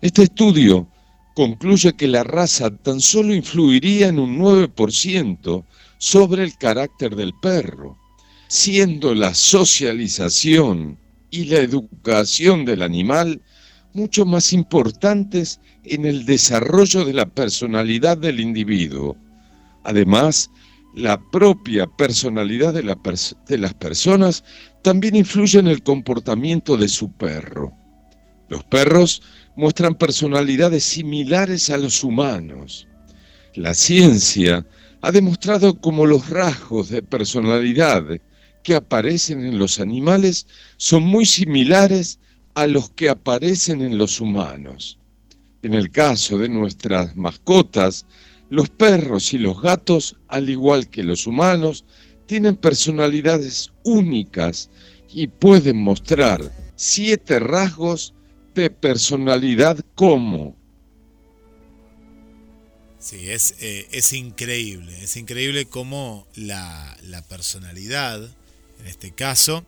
Este 0.00 0.22
estudio 0.22 0.86
concluye 1.34 1.94
que 1.94 2.06
la 2.06 2.22
raza 2.22 2.70
tan 2.70 3.00
solo 3.00 3.34
influiría 3.34 4.06
en 4.06 4.20
un 4.20 4.38
9% 4.38 5.64
sobre 5.98 6.44
el 6.44 6.56
carácter 6.58 7.16
del 7.16 7.32
perro 7.42 7.98
siendo 8.48 9.14
la 9.14 9.34
socialización 9.34 10.98
y 11.30 11.44
la 11.44 11.58
educación 11.58 12.64
del 12.64 12.82
animal 12.82 13.42
mucho 13.92 14.24
más 14.24 14.52
importantes 14.52 15.60
en 15.84 16.06
el 16.06 16.24
desarrollo 16.24 17.04
de 17.04 17.12
la 17.12 17.26
personalidad 17.26 18.16
del 18.18 18.40
individuo. 18.40 19.16
Además, 19.84 20.50
la 20.94 21.20
propia 21.30 21.86
personalidad 21.86 22.74
de, 22.74 22.82
las 23.58 23.74
personas 23.74 24.44
también 24.82 25.16
influye 25.16 25.58
en 25.58 25.68
el 25.68 25.82
comportamiento 25.82 26.76
de 26.76 26.88
su 26.88 27.12
perro. 27.12 27.72
Los 28.48 28.64
perros 28.64 29.22
muestran 29.56 29.94
personalidades 29.94 30.84
similares 30.84 31.70
a 31.70 31.76
los 31.76 32.02
humanos. 32.02 32.88
La 33.54 33.74
ciencia 33.74 34.66
ha 35.02 35.12
demostrado 35.12 35.78
cómo 35.80 36.06
los 36.06 36.30
rasgos 36.30 36.88
de 36.88 37.02
personalidad 37.02 38.04
que 38.68 38.74
aparecen 38.74 39.46
en 39.46 39.58
los 39.58 39.80
animales 39.80 40.46
son 40.76 41.02
muy 41.02 41.24
similares 41.24 42.18
a 42.52 42.66
los 42.66 42.90
que 42.90 43.08
aparecen 43.08 43.80
en 43.80 43.96
los 43.96 44.20
humanos. 44.20 44.98
En 45.62 45.72
el 45.72 45.90
caso 45.90 46.36
de 46.36 46.50
nuestras 46.50 47.16
mascotas, 47.16 48.04
los 48.50 48.68
perros 48.68 49.32
y 49.32 49.38
los 49.38 49.62
gatos, 49.62 50.16
al 50.28 50.50
igual 50.50 50.90
que 50.90 51.02
los 51.02 51.26
humanos, 51.26 51.86
tienen 52.26 52.56
personalidades 52.56 53.72
únicas 53.84 54.68
y 55.14 55.28
pueden 55.28 55.78
mostrar 55.78 56.52
siete 56.76 57.38
rasgos 57.38 58.12
de 58.54 58.68
personalidad 58.68 59.78
como. 59.94 60.54
Sí, 62.98 63.30
es, 63.30 63.54
eh, 63.60 63.88
es 63.92 64.12
increíble, 64.12 64.92
es 65.02 65.16
increíble 65.16 65.64
cómo 65.64 66.26
la, 66.34 66.98
la 67.04 67.22
personalidad 67.22 68.28
en 68.80 68.86
este 68.86 69.12
caso, 69.12 69.64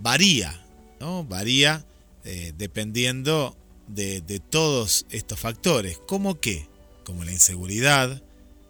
varía, 0.00 0.64
¿no? 1.00 1.24
Varía 1.24 1.84
eh, 2.24 2.52
dependiendo 2.56 3.56
de, 3.86 4.20
de 4.20 4.40
todos 4.40 5.06
estos 5.10 5.38
factores. 5.38 5.98
¿Cómo 6.06 6.40
qué? 6.40 6.68
Como 7.04 7.24
la 7.24 7.32
inseguridad, 7.32 8.22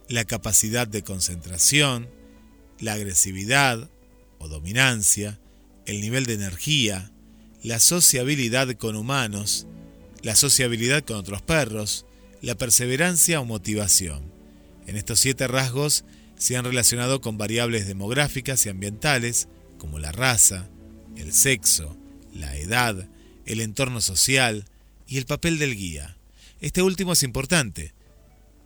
la 0.08 0.24
capacidad 0.24 0.86
de 0.86 1.02
concentración, 1.02 2.08
la 2.80 2.94
agresividad 2.94 3.90
o 4.38 4.48
dominancia, 4.48 5.38
el 5.86 6.00
nivel 6.00 6.26
de 6.26 6.34
energía, 6.34 7.10
la 7.62 7.80
sociabilidad 7.80 8.72
con 8.76 8.94
humanos, 8.96 9.66
la 10.22 10.36
sociabilidad 10.36 11.04
con 11.04 11.16
otros 11.16 11.42
perros, 11.42 12.06
la 12.40 12.54
perseverancia 12.54 13.40
o 13.40 13.44
motivación. 13.44 14.32
En 14.86 14.96
estos 14.96 15.20
siete 15.20 15.48
rasgos 15.48 16.04
se 16.38 16.57
han 16.57 16.64
relacionado 16.64 17.20
con 17.20 17.37
variables 17.37 17.87
demográficas 17.87 18.64
y 18.64 18.68
ambientales 18.68 19.48
como 19.77 19.98
la 19.98 20.12
raza, 20.12 20.68
el 21.16 21.33
sexo, 21.33 21.96
la 22.33 22.57
edad, 22.57 23.09
el 23.44 23.61
entorno 23.61 24.01
social 24.01 24.64
y 25.07 25.18
el 25.18 25.27
papel 25.27 25.59
del 25.59 25.77
guía. 25.77 26.16
Este 26.61 26.83
último 26.83 27.12
es 27.12 27.22
importante 27.22 27.92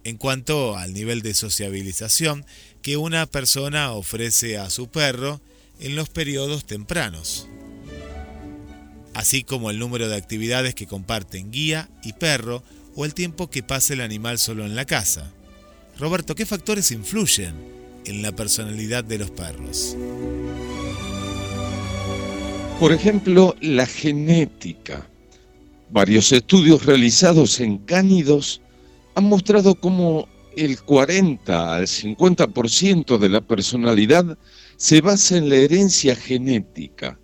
en 0.04 0.16
cuanto 0.16 0.76
al 0.76 0.92
nivel 0.92 1.22
de 1.22 1.34
sociabilización 1.34 2.44
que 2.82 2.96
una 2.96 3.26
persona 3.26 3.92
ofrece 3.92 4.58
a 4.58 4.68
su 4.70 4.88
perro 4.88 5.40
en 5.78 5.94
los 5.94 6.08
periodos 6.08 6.64
tempranos, 6.64 7.48
así 9.14 9.44
como 9.44 9.70
el 9.70 9.78
número 9.78 10.08
de 10.08 10.16
actividades 10.16 10.74
que 10.74 10.86
comparten 10.86 11.52
guía 11.52 11.88
y 12.02 12.14
perro 12.14 12.62
o 12.94 13.04
el 13.04 13.14
tiempo 13.14 13.48
que 13.48 13.62
pasa 13.62 13.94
el 13.94 14.00
animal 14.00 14.38
solo 14.38 14.66
en 14.66 14.74
la 14.74 14.84
casa. 14.84 15.32
Roberto, 16.02 16.34
¿qué 16.34 16.44
factores 16.44 16.90
influyen 16.90 17.54
en 18.06 18.22
la 18.22 18.32
personalidad 18.32 19.04
de 19.04 19.18
los 19.18 19.30
perros? 19.30 19.96
Por 22.80 22.90
ejemplo, 22.90 23.54
la 23.60 23.86
genética. 23.86 25.08
Varios 25.92 26.32
estudios 26.32 26.84
realizados 26.86 27.60
en 27.60 27.78
cánidos 27.78 28.60
han 29.14 29.26
mostrado 29.26 29.76
cómo 29.76 30.26
el 30.56 30.82
40 30.82 31.76
al 31.76 31.86
50% 31.86 33.16
de 33.16 33.28
la 33.28 33.40
personalidad 33.40 34.36
se 34.76 35.02
basa 35.02 35.36
en 35.36 35.48
la 35.48 35.54
herencia 35.54 36.16
genética. 36.16 37.16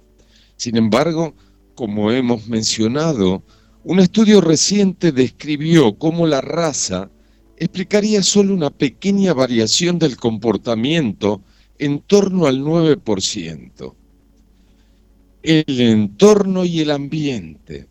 Sin 0.56 0.76
embargo, 0.76 1.34
como 1.74 2.12
hemos 2.12 2.46
mencionado, 2.46 3.42
un 3.82 3.98
estudio 3.98 4.40
reciente 4.40 5.10
describió 5.10 5.98
cómo 5.98 6.28
la 6.28 6.40
raza 6.40 7.10
explicaría 7.58 8.22
solo 8.22 8.54
una 8.54 8.70
pequeña 8.70 9.34
variación 9.34 9.98
del 9.98 10.16
comportamiento 10.16 11.42
en 11.78 12.00
torno 12.00 12.46
al 12.46 12.60
9%. 12.60 13.94
El 15.42 15.80
entorno 15.80 16.64
y 16.64 16.80
el 16.80 16.90
ambiente, 16.90 17.86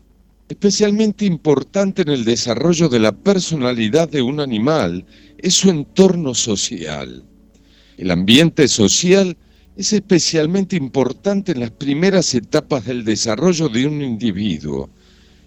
especialmente 0.48 1.24
importante 1.24 2.02
en 2.02 2.08
el 2.08 2.24
desarrollo 2.24 2.88
de 2.88 2.98
la 2.98 3.12
personalidad 3.12 4.08
de 4.08 4.22
un 4.22 4.40
animal, 4.40 5.04
es 5.38 5.54
su 5.54 5.70
entorno 5.70 6.34
social. 6.34 7.24
El 7.96 8.10
ambiente 8.10 8.68
social 8.68 9.36
es 9.76 9.92
especialmente 9.92 10.76
importante 10.76 11.52
en 11.52 11.60
las 11.60 11.70
primeras 11.70 12.34
etapas 12.34 12.84
del 12.86 13.04
desarrollo 13.04 13.68
de 13.68 13.86
un 13.86 14.02
individuo. 14.02 14.90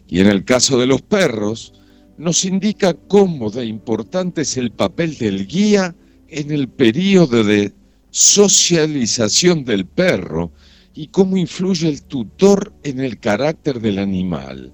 Y 0.07 0.19
en 0.19 0.27
el 0.27 0.43
caso 0.43 0.79
de 0.79 0.87
los 0.87 1.01
perros, 1.01 1.73
nos 2.21 2.45
indica 2.45 2.93
cómo 3.07 3.49
de 3.49 3.65
importante 3.65 4.41
es 4.43 4.55
el 4.55 4.71
papel 4.71 5.17
del 5.17 5.47
guía 5.47 5.95
en 6.27 6.51
el 6.51 6.69
periodo 6.69 7.43
de 7.43 7.73
socialización 8.11 9.65
del 9.65 9.87
perro 9.87 10.51
y 10.93 11.07
cómo 11.07 11.35
influye 11.35 11.89
el 11.89 12.03
tutor 12.03 12.75
en 12.83 12.99
el 12.99 13.19
carácter 13.19 13.81
del 13.81 13.97
animal. 13.97 14.71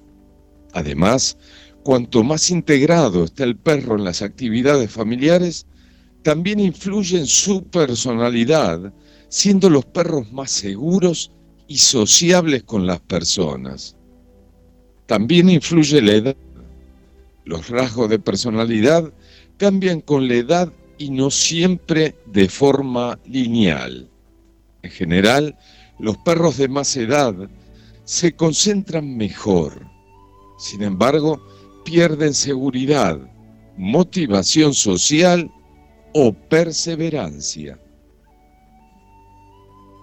Además, 0.73 1.37
cuanto 1.83 2.21
más 2.21 2.51
integrado 2.51 3.23
está 3.23 3.45
el 3.45 3.55
perro 3.55 3.95
en 3.95 4.03
las 4.03 4.21
actividades 4.21 4.91
familiares, 4.91 5.65
también 6.23 6.59
influye 6.59 7.17
en 7.17 7.27
su 7.27 7.63
personalidad, 7.63 8.93
siendo 9.29 9.69
los 9.69 9.85
perros 9.85 10.29
más 10.33 10.51
seguros 10.51 11.31
y 11.65 11.77
sociables 11.77 12.63
con 12.63 12.85
las 12.85 12.99
personas. 12.99 13.95
También 15.05 15.49
influye 15.49 16.01
la 16.01 16.11
edad 16.11 16.35
los 17.47 17.69
rasgos 17.69 18.09
de 18.09 18.19
personalidad 18.19 19.13
cambian 19.57 20.01
con 20.01 20.27
la 20.27 20.35
edad 20.35 20.73
y 20.97 21.11
no 21.11 21.31
siempre 21.31 22.15
de 22.25 22.49
forma 22.49 23.17
lineal. 23.25 24.09
En 24.83 24.91
general, 24.91 25.57
los 25.97 26.17
perros 26.17 26.57
de 26.57 26.67
más 26.67 26.95
edad 26.97 27.33
se 28.03 28.33
concentran 28.33 29.15
mejor. 29.15 29.87
Sin 30.59 30.83
embargo, 30.83 31.41
pierden 31.85 32.33
seguridad, 32.33 33.17
motivación 33.77 34.73
social 34.73 35.49
o 36.13 36.33
perseverancia. 36.33 37.79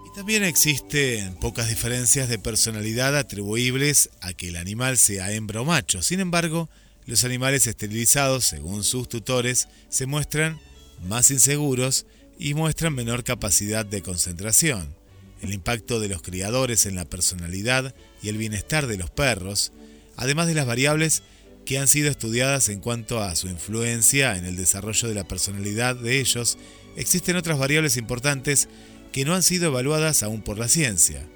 Y 0.07 0.17
también 0.17 0.45
existen 0.45 1.35
pocas 1.35 1.69
diferencias 1.69 2.31
de 2.31 2.39
personalidad 2.39 3.19
atribuibles 3.19 4.09
a 4.23 4.33
que 4.33 4.49
el 4.49 4.57
animal 4.57 4.97
sea 4.97 5.31
hembra 5.33 5.61
o 5.61 5.65
macho. 5.67 6.01
Sin 6.03 6.21
embargo, 6.21 6.71
los 7.07 7.25
animales 7.25 7.67
esterilizados, 7.67 8.45
según 8.45 8.85
sus 8.85 9.09
tutores, 9.09 9.69
se 9.89 10.07
muestran 10.07 10.59
más 11.07 11.31
inseguros 11.31 12.07
y 12.39 12.55
muestran 12.55 12.95
menor 12.95 13.25
capacidad 13.25 13.85
de 13.85 14.03
concentración. 14.03 14.95
El 15.43 15.53
impacto 15.53 16.01
de 16.01 16.09
los 16.09 16.23
criadores 16.23 16.87
en 16.87 16.95
la 16.95 17.05
personalidad 17.05 17.95
y 18.23 18.29
el 18.29 18.39
bienestar 18.39 18.87
de 18.87 18.97
los 18.97 19.11
perros, 19.11 19.73
además 20.17 20.47
de 20.47 20.55
las 20.55 20.67
variables 20.67 21.23
que 21.67 21.79
han 21.79 21.89
sido 21.89 22.11
estudiadas 22.11 22.69
en 22.69 22.81
cuanto 22.81 23.23
a 23.23 23.35
su 23.37 23.49
influencia 23.49 24.37
en 24.37 24.45
el 24.45 24.57
desarrollo 24.57 25.09
de 25.09 25.15
la 25.15 25.29
personalidad 25.29 25.97
de 25.97 26.21
ellos, 26.21 26.59
existen 26.97 27.37
otras 27.37 27.59
variables 27.59 27.97
importantes 27.97 28.69
que 29.13 29.25
no 29.25 29.35
han 29.35 29.43
sido 29.43 29.67
evaluadas 29.67 30.23
aún 30.23 30.43
por 30.43 30.59
la 30.59 30.69
ciencia. 30.69 31.27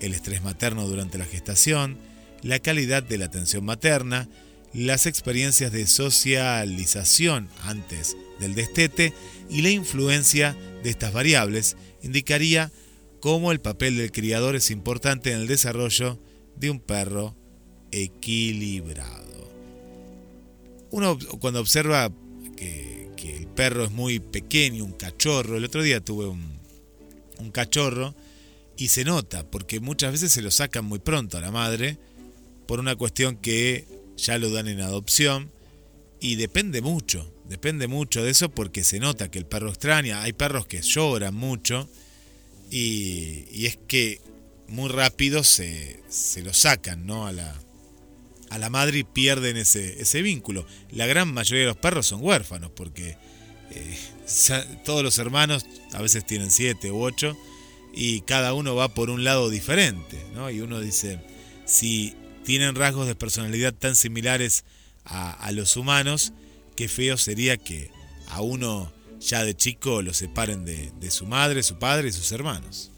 El 0.00 0.14
estrés 0.14 0.42
materno 0.42 0.86
durante 0.86 1.18
la 1.18 1.24
gestación, 1.24 1.98
la 2.42 2.58
calidad 2.58 3.02
de 3.02 3.18
la 3.18 3.26
atención 3.26 3.64
materna, 3.64 4.28
las 4.74 5.06
experiencias 5.06 5.70
de 5.70 5.86
socialización 5.86 7.48
antes 7.62 8.16
del 8.40 8.54
destete 8.54 9.12
y 9.48 9.62
la 9.62 9.70
influencia 9.70 10.56
de 10.82 10.90
estas 10.90 11.12
variables 11.12 11.76
indicaría 12.02 12.72
cómo 13.20 13.52
el 13.52 13.60
papel 13.60 13.96
del 13.96 14.10
criador 14.10 14.56
es 14.56 14.70
importante 14.70 15.32
en 15.32 15.40
el 15.40 15.46
desarrollo 15.46 16.18
de 16.56 16.70
un 16.70 16.80
perro 16.80 17.36
equilibrado. 17.92 19.24
Uno 20.90 21.18
cuando 21.40 21.60
observa 21.60 22.12
que, 22.56 22.94
el 23.24 23.46
perro 23.46 23.84
es 23.84 23.90
muy 23.90 24.18
pequeño, 24.18 24.84
un 24.84 24.92
cachorro, 24.92 25.56
el 25.56 25.64
otro 25.64 25.82
día 25.82 26.04
tuve 26.04 26.26
un, 26.26 26.58
un 27.38 27.50
cachorro 27.50 28.14
y 28.76 28.88
se 28.88 29.04
nota, 29.04 29.48
porque 29.48 29.80
muchas 29.80 30.12
veces 30.12 30.32
se 30.32 30.42
lo 30.42 30.50
sacan 30.50 30.84
muy 30.84 30.98
pronto 30.98 31.38
a 31.38 31.40
la 31.40 31.50
madre 31.50 31.96
por 32.66 32.80
una 32.80 32.96
cuestión 32.96 33.36
que 33.36 33.86
ya 34.16 34.38
lo 34.38 34.50
dan 34.50 34.68
en 34.68 34.80
adopción 34.80 35.50
y 36.20 36.36
depende 36.36 36.80
mucho, 36.80 37.30
depende 37.48 37.86
mucho 37.86 38.22
de 38.22 38.30
eso 38.30 38.48
porque 38.48 38.84
se 38.84 39.00
nota 39.00 39.30
que 39.30 39.38
el 39.38 39.46
perro 39.46 39.68
extraña, 39.68 40.22
hay 40.22 40.32
perros 40.32 40.66
que 40.66 40.82
lloran 40.82 41.34
mucho 41.34 41.88
y, 42.70 43.66
es 43.66 43.78
que 43.86 44.20
muy 44.68 44.88
rápido 44.88 45.44
se, 45.44 46.00
se, 46.08 46.42
lo 46.42 46.52
sacan 46.52 47.06
¿no? 47.06 47.26
a, 47.26 47.32
la, 47.32 47.54
a 48.50 48.58
la 48.58 48.70
madre 48.70 49.00
y 49.00 49.04
pierden 49.04 49.56
ese, 49.56 50.00
ese 50.00 50.22
vínculo. 50.22 50.66
La 50.90 51.06
gran 51.06 51.32
mayoría 51.32 51.62
de 51.62 51.68
los 51.68 51.76
perros 51.76 52.06
son 52.06 52.20
huérfanos 52.22 52.70
porque 52.70 53.16
eh, 53.70 53.98
todos 54.84 55.02
los 55.02 55.18
hermanos 55.18 55.66
a 55.92 56.00
veces 56.00 56.24
tienen 56.24 56.50
siete 56.50 56.90
u 56.90 57.02
ocho 57.02 57.36
y 57.94 58.22
cada 58.22 58.54
uno 58.54 58.74
va 58.74 58.94
por 58.94 59.10
un 59.10 59.24
lado 59.24 59.50
diferente. 59.50 60.24
¿no? 60.34 60.50
Y 60.50 60.60
uno 60.60 60.80
dice, 60.80 61.20
si 61.66 62.14
tienen 62.44 62.74
rasgos 62.74 63.06
de 63.06 63.14
personalidad 63.14 63.74
tan 63.74 63.96
similares 63.96 64.64
a, 65.04 65.50
los 65.52 65.76
humanos, 65.76 66.32
qué 66.76 66.88
feo 66.88 67.16
sería 67.16 67.56
que 67.56 67.90
a 68.28 68.40
uno 68.40 68.90
ya 69.20 69.44
de 69.44 69.54
chico 69.54 70.02
lo 70.02 70.14
separen 70.14 70.64
de, 70.64 71.10
su 71.10 71.26
madre, 71.26 71.62
su 71.62 71.78
padre 71.78 72.08
y 72.08 72.12
sus 72.12 72.30
hermanos. 72.32 72.90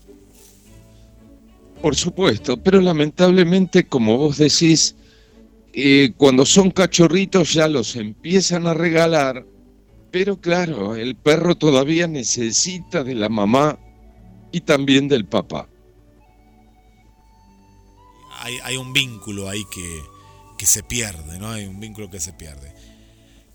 Por 1.81 1.97
supuesto, 1.97 2.57
pero 2.57 2.81
lamentablemente, 2.81 3.87
como 3.87 4.17
vos 4.19 4.39
decís, 4.39 4.95
eh, 5.73 6.13
cuando 6.17 6.47
son 6.47 6.71
cachorritos 6.71 7.53
ya 7.53 7.69
los 7.69 7.97
empiezan 7.97 8.67
a 8.67 8.75
regalar, 8.75 9.45
pero 10.11 10.41
claro, 10.41 10.97
el 10.97 11.17
perro 11.17 11.57
todavía 11.57 12.07
necesita 12.07 13.05
de 13.05 13.15
la 13.15 13.29
mamá 13.29 13.79
y 14.53 14.61
también 14.61 15.09
del 15.09 15.27
papá 15.27 15.69
hay, 18.63 18.77
un 18.77 18.93
vínculo 18.93 19.49
ahí 19.49 19.65
que, 19.73 20.03
que 20.59 20.67
se 20.67 20.83
pierde, 20.83 21.39
¿no? 21.39 21.51
Hay 21.51 21.67
un 21.67 21.81
vínculo 21.81 22.11
que 22.11 22.21
se 22.21 22.33
pierde. 22.33 22.73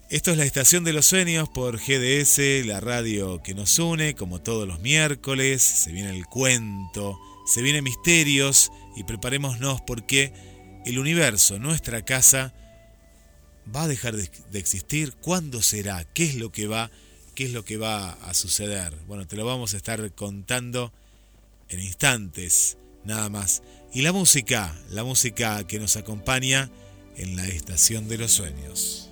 Esto 0.10 0.32
es 0.32 0.38
la 0.38 0.44
Estación 0.44 0.84
de 0.84 0.92
los 0.92 1.06
Sueños 1.06 1.48
por 1.48 1.78
GDS, 1.78 2.66
la 2.66 2.82
radio 2.82 3.42
que 3.42 3.54
nos 3.54 3.80
une, 3.80 4.14
como 4.14 4.42
todos 4.42 4.68
los 4.68 4.82
miércoles. 4.82 5.62
Se 5.64 5.92
viene 5.92 6.10
el 6.10 6.26
cuento, 6.26 7.18
se 7.46 7.62
vienen 7.62 7.86
misterios 7.86 8.72
y 8.98 9.06
preparémonos 9.06 9.80
porque 9.82 10.34
el 10.86 11.00
universo, 11.00 11.60
nuestra 11.60 12.04
casa, 12.04 12.54
va 13.74 13.84
a 13.84 13.88
dejar 13.88 14.18
de, 14.18 14.30
de, 14.52 14.60
existir. 14.60 15.14
¿Cuándo 15.14 15.62
será? 15.62 16.04
¿Qué 16.04 16.26
es 16.26 16.36
lo 16.36 16.52
que 16.52 16.68
va? 16.68 16.92
¿Qué 17.34 17.46
es 17.46 17.54
lo 17.54 17.64
que 17.64 17.78
va 17.78 18.12
a 18.12 18.34
suceder? 18.34 18.94
Bueno, 19.08 19.26
te 19.28 19.38
lo 19.38 19.46
vamos 19.46 19.74
a 19.74 19.78
estar 19.78 20.14
contando 20.14 20.92
en 21.70 21.80
instantes, 21.80 22.78
nada 23.06 23.30
más. 23.30 23.64
Y 23.94 24.04
la 24.04 24.14
música, 24.14 24.74
la 24.90 25.04
música 25.04 25.66
que 25.68 25.78
nos 25.78 25.98
acompaña 25.98 26.70
en 27.18 27.36
la 27.36 27.46
estación 27.46 28.08
de 28.08 28.18
los 28.18 28.32
sueños. 28.32 29.11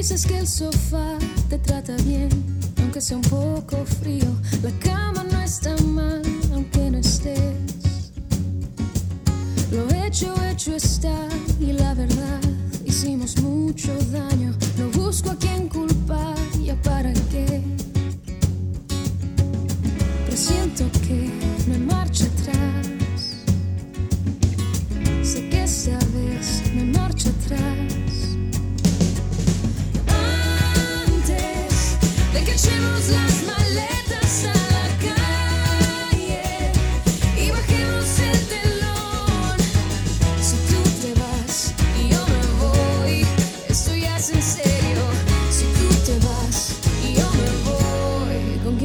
Dices 0.00 0.24
que 0.24 0.38
el 0.38 0.48
sofá 0.48 1.18
te 1.50 1.58
trata 1.58 1.94
bien, 1.96 2.30
aunque 2.80 3.02
sea 3.02 3.18
un 3.18 3.22
poco 3.24 3.84
frío. 3.84 4.24
La 4.62 4.70
cama 4.78 5.24
no 5.30 5.42
está 5.42 5.76
mal, 5.76 5.89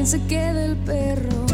se 0.06 0.22
queda 0.28 0.66
el 0.66 0.78
perro. 0.78 1.45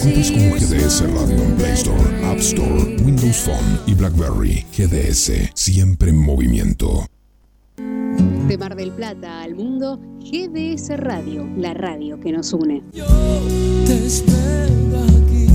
Productos 0.00 0.30
con 0.32 0.50
GDS 0.52 1.00
Radio 1.12 1.42
en 1.42 1.56
Play 1.56 1.72
Store, 1.72 2.26
App 2.26 2.38
Store, 2.38 2.96
Windows 3.04 3.36
Phone 3.36 3.80
y 3.86 3.92
BlackBerry. 3.92 4.64
GDS, 4.74 5.50
siempre 5.52 6.08
en 6.08 6.16
movimiento. 6.16 7.06
De 7.76 8.56
Mar 8.56 8.76
del 8.76 8.92
Plata 8.92 9.42
al 9.42 9.54
mundo, 9.54 10.00
GDS 10.20 10.96
Radio, 10.96 11.46
la 11.54 11.74
radio 11.74 12.18
que 12.18 12.32
nos 12.32 12.54
une. 12.54 12.82
Yo 12.94 13.04
te 13.86 14.06
espero 14.06 15.02
aquí. 15.22 15.46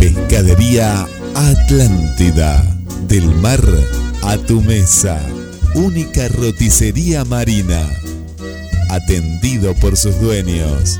Pescadería 0.00 1.06
Atlántida, 1.36 2.60
del 3.06 3.26
mar 3.36 3.60
a 4.24 4.36
tu 4.36 4.60
mesa. 4.62 5.24
Única 5.76 6.26
roticería 6.26 7.24
marina. 7.24 7.88
Atendido 8.90 9.74
por 9.74 9.96
sus 9.96 10.20
dueños 10.20 10.98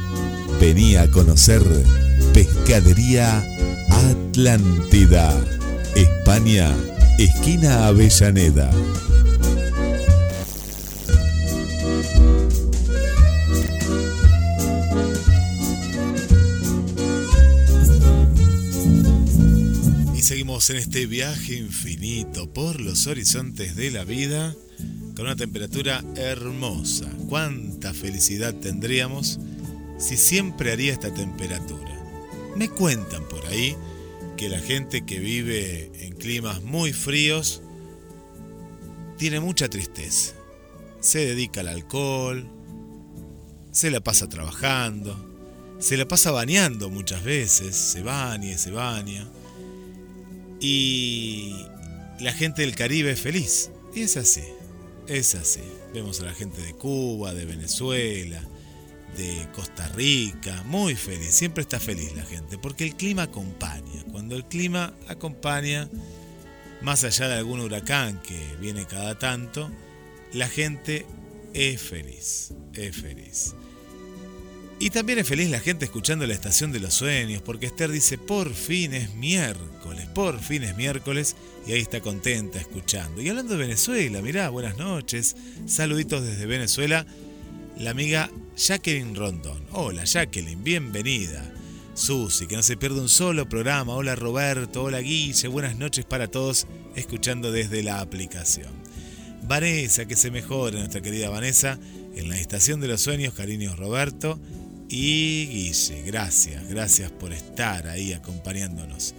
Venía 0.61 1.03
a 1.03 1.11
conocer 1.11 1.63
Pescadería 2.35 3.45
Atlántida, 3.91 5.33
España, 5.95 6.75
esquina 7.17 7.87
Avellaneda. 7.87 8.69
Y 20.17 20.23
seguimos 20.23 20.69
en 20.71 20.77
este 20.77 21.07
viaje 21.07 21.55
infinito 21.55 22.53
por 22.53 22.81
los 22.81 23.07
horizontes 23.07 23.77
de 23.77 23.93
la 23.93 24.03
vida 24.03 24.57
con 25.15 25.27
una 25.27 25.37
temperatura 25.37 26.05
hermosa. 26.17 27.07
¿Cuánta 27.29 27.95
felicidad 27.95 28.55
tendríamos 28.55 29.39
si 29.99 30.17
siempre 30.17 30.73
haría 30.73 30.93
esta 30.93 31.13
temperatura? 31.13 31.95
Me 32.57 32.69
cuentan 32.69 33.27
por 33.29 33.45
ahí 33.47 33.77
que 34.37 34.49
la 34.49 34.61
gente 34.61 35.05
que 35.05 35.19
vive 35.19 35.91
en 36.01 36.15
climas 36.15 36.63
muy 36.63 36.93
fríos 36.93 37.63
tiene 39.17 39.41
mucha 39.41 39.69
tristeza. 39.69 40.35
Se 41.01 41.27
dedica 41.27 41.61
al 41.61 41.69
alcohol, 41.69 42.49
se 43.73 43.91
la 43.91 44.01
pasa 44.01 44.29
trabajando, 44.29 45.17
se 45.79 45.97
la 45.97 46.09
pasa 46.09 46.31
bañando 46.31 46.91
muchas 46.91 47.23
veces, 47.23 47.77
se 47.77 48.03
baña 48.03 48.57
se 48.59 48.71
baña. 48.71 49.29
Y 50.61 51.67
la 52.21 52.33
gente 52.33 52.63
del 52.63 52.75
Caribe 52.75 53.13
es 53.13 53.21
feliz. 53.21 53.71
Y 53.95 54.03
es 54.03 54.17
así, 54.17 54.45
es 55.07 55.35
así. 55.35 55.63
Vemos 55.95 56.21
a 56.21 56.27
la 56.27 56.35
gente 56.35 56.61
de 56.61 56.75
Cuba, 56.75 57.33
de 57.35 57.45
Venezuela, 57.45 58.41
de 59.17 59.49
Costa 59.53 59.89
Rica, 59.89 60.63
muy 60.65 60.95
feliz, 60.95 61.35
siempre 61.35 61.63
está 61.63 61.81
feliz 61.81 62.15
la 62.15 62.25
gente, 62.25 62.59
porque 62.59 62.85
el 62.85 62.95
clima 62.95 63.23
acompaña. 63.25 64.05
Cuando 64.11 64.37
el 64.37 64.45
clima 64.45 64.95
acompaña, 65.09 65.89
más 66.83 67.05
allá 67.05 67.29
de 67.29 67.35
algún 67.35 67.61
huracán 67.61 68.21
que 68.23 68.57
viene 68.61 68.87
cada 68.87 69.19
tanto, 69.19 69.71
la 70.33 70.49
gente 70.49 71.07
es 71.55 71.81
feliz, 71.81 72.53
es 72.75 72.97
feliz. 72.97 73.55
Y 74.81 74.91
también 74.91 75.19
es 75.19 75.27
feliz 75.27 75.51
la 75.51 75.59
gente 75.59 75.87
escuchando 75.87 76.25
la 76.25 76.35
estación 76.35 76.71
de 76.71 76.79
los 76.79 76.95
sueños, 76.95 77.43
porque 77.43 77.67
Esther 77.67 77.91
dice, 77.91 78.17
por 78.17 78.55
fin 78.55 78.95
es 78.95 79.13
miércoles, 79.15 80.07
por 80.15 80.39
fin 80.41 80.63
es 80.63 80.77
miércoles, 80.77 81.35
y 81.67 81.73
ahí 81.73 81.81
está 81.81 82.01
contenta 82.01 82.61
escuchando. 82.61 83.21
Y 83.21 83.29
hablando 83.29 83.55
de 83.55 83.59
Venezuela, 83.59 84.23
mirá, 84.23 84.51
buenas 84.51 84.77
noches, 84.77 85.35
saluditos 85.67 86.23
desde 86.23 86.47
Venezuela, 86.47 87.05
la 87.79 87.91
amiga 87.91 88.31
Jacqueline 88.57 89.15
Rondón. 89.15 89.63
Hola 89.73 90.05
Jacqueline, 90.05 90.63
bienvenida. 90.63 91.55
Susi, 91.95 92.47
que 92.47 92.57
no 92.57 92.63
se 92.63 92.77
pierde 92.77 93.01
un 93.01 93.09
solo 93.09 93.49
programa. 93.49 93.95
Hola 93.95 94.17
Roberto, 94.17 94.85
hola 94.85 94.99
Guille, 95.01 95.49
buenas 95.49 95.77
noches 95.77 96.05
para 96.05 96.29
todos, 96.29 96.67
escuchando 96.97 97.53
desde 97.53 97.83
la 97.83 98.01
aplicación. 98.01 98.71
Vanessa, 99.43 100.07
que 100.07 100.17
se 100.17 100.31
mejore, 100.31 100.79
nuestra 100.79 101.01
querida 101.01 101.31
Vanessa, 101.31 101.79
en 102.15 102.29
la 102.29 102.37
estación 102.37 102.81
de 102.81 102.89
los 102.89 103.01
sueños, 103.01 103.35
cariños 103.35 103.79
Roberto 103.79 104.41
y 104.89 105.47
Guille. 105.47 106.03
Gracias, 106.03 106.69
gracias 106.69 107.13
por 107.13 107.33
estar 107.33 107.87
ahí 107.87 108.13
acompañándonos. 108.13 109.15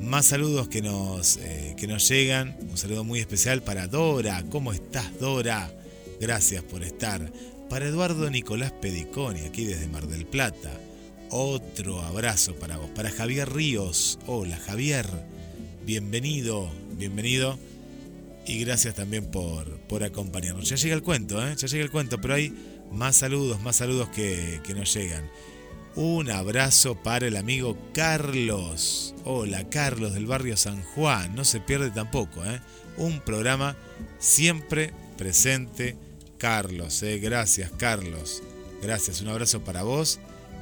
Más 0.00 0.26
saludos 0.26 0.68
que 0.68 0.82
nos, 0.82 1.38
eh, 1.38 1.74
que 1.76 1.88
nos 1.88 2.08
llegan. 2.08 2.56
Un 2.70 2.78
saludo 2.78 3.02
muy 3.02 3.18
especial 3.18 3.62
para 3.62 3.88
Dora. 3.88 4.44
¿Cómo 4.50 4.72
estás, 4.72 5.18
Dora? 5.18 5.72
Gracias 6.20 6.62
por 6.62 6.84
estar. 6.84 7.32
Para 7.68 7.84
Eduardo 7.84 8.30
Nicolás 8.30 8.72
Pediconi, 8.72 9.40
aquí 9.42 9.66
desde 9.66 9.88
Mar 9.88 10.06
del 10.06 10.24
Plata. 10.24 10.70
Otro 11.30 12.00
abrazo 12.00 12.54
para 12.54 12.78
vos. 12.78 12.88
Para 12.94 13.10
Javier 13.10 13.52
Ríos. 13.52 14.18
Hola, 14.26 14.56
Javier. 14.56 15.06
Bienvenido, 15.84 16.70
bienvenido. 16.92 17.58
Y 18.46 18.64
gracias 18.64 18.94
también 18.94 19.26
por, 19.26 19.78
por 19.80 20.02
acompañarnos. 20.02 20.66
Ya 20.66 20.76
llega 20.76 20.94
el 20.94 21.02
cuento, 21.02 21.46
¿eh? 21.46 21.54
Ya 21.58 21.68
llega 21.68 21.84
el 21.84 21.90
cuento, 21.90 22.18
pero 22.18 22.34
hay 22.34 22.54
más 22.90 23.16
saludos, 23.16 23.60
más 23.60 23.76
saludos 23.76 24.08
que, 24.08 24.60
que 24.64 24.72
nos 24.72 24.94
llegan. 24.94 25.30
Un 25.94 26.30
abrazo 26.30 26.94
para 26.94 27.26
el 27.26 27.36
amigo 27.36 27.76
Carlos. 27.92 29.14
Hola, 29.24 29.68
Carlos 29.68 30.14
del 30.14 30.24
barrio 30.24 30.56
San 30.56 30.82
Juan. 30.82 31.34
No 31.34 31.44
se 31.44 31.60
pierde 31.60 31.90
tampoco, 31.90 32.42
¿eh? 32.46 32.62
Un 32.96 33.20
programa 33.20 33.76
siempre 34.18 34.94
presente. 35.18 36.07
Carlos, 36.38 37.02
¿eh? 37.02 37.18
Gracias, 37.18 37.70
Carlos. 37.76 38.42
Gracias. 38.82 39.20
Un 39.20 39.28
abrazo 39.28 39.64
para 39.64 39.82
vos 39.82 40.20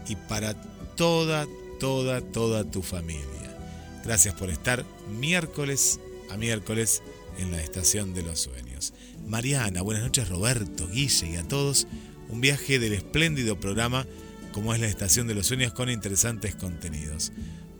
y 0.08 0.16
para 0.16 0.54
toda, 0.96 1.46
toda, 1.78 2.20
toda 2.20 2.64
tu 2.70 2.82
familia. 2.82 3.56
Gracias 4.04 4.34
por 4.34 4.50
estar 4.50 4.84
miércoles 5.20 6.00
a 6.30 6.36
miércoles 6.36 7.02
en 7.38 7.50
la 7.50 7.60
Estación 7.60 8.14
de 8.14 8.22
los 8.22 8.40
Sueños. 8.40 8.94
Mariana, 9.26 9.82
buenas 9.82 10.04
noches 10.04 10.28
Roberto, 10.28 10.88
Guille 10.88 11.30
y 11.30 11.36
a 11.36 11.46
todos. 11.46 11.86
Un 12.28 12.40
viaje 12.40 12.78
del 12.78 12.92
espléndido 12.92 13.60
programa 13.60 14.06
como 14.52 14.72
es 14.72 14.80
la 14.80 14.86
Estación 14.86 15.26
de 15.26 15.34
los 15.34 15.46
Sueños 15.46 15.72
con 15.72 15.90
interesantes 15.90 16.54
contenidos. 16.54 17.32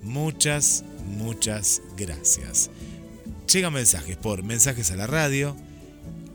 Muchas, 0.03 0.85
muchas 1.07 1.81
gracias. 1.97 2.71
Llegan 3.51 3.73
mensajes 3.73 4.17
por 4.17 4.43
mensajes 4.43 4.91
a 4.91 4.97
la 4.97 5.07
radio 5.07 5.57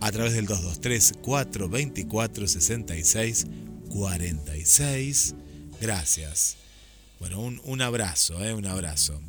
a 0.01 0.11
través 0.11 0.33
del 0.33 0.47
223 0.47 1.13
424 1.21 2.47
66 2.47 3.45
46. 3.89 5.35
Gracias. 5.79 6.57
Bueno, 7.19 7.39
un, 7.39 7.61
un 7.65 7.81
abrazo, 7.81 8.43
¿eh? 8.43 8.53
un 8.53 8.65
abrazo. 8.65 9.21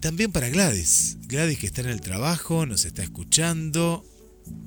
También 0.00 0.30
para 0.30 0.48
Gladys. 0.48 1.18
Gladys 1.26 1.58
que 1.58 1.66
está 1.66 1.80
en 1.80 1.88
el 1.88 2.00
trabajo, 2.00 2.66
nos 2.66 2.84
está 2.84 3.02
escuchando. 3.02 4.04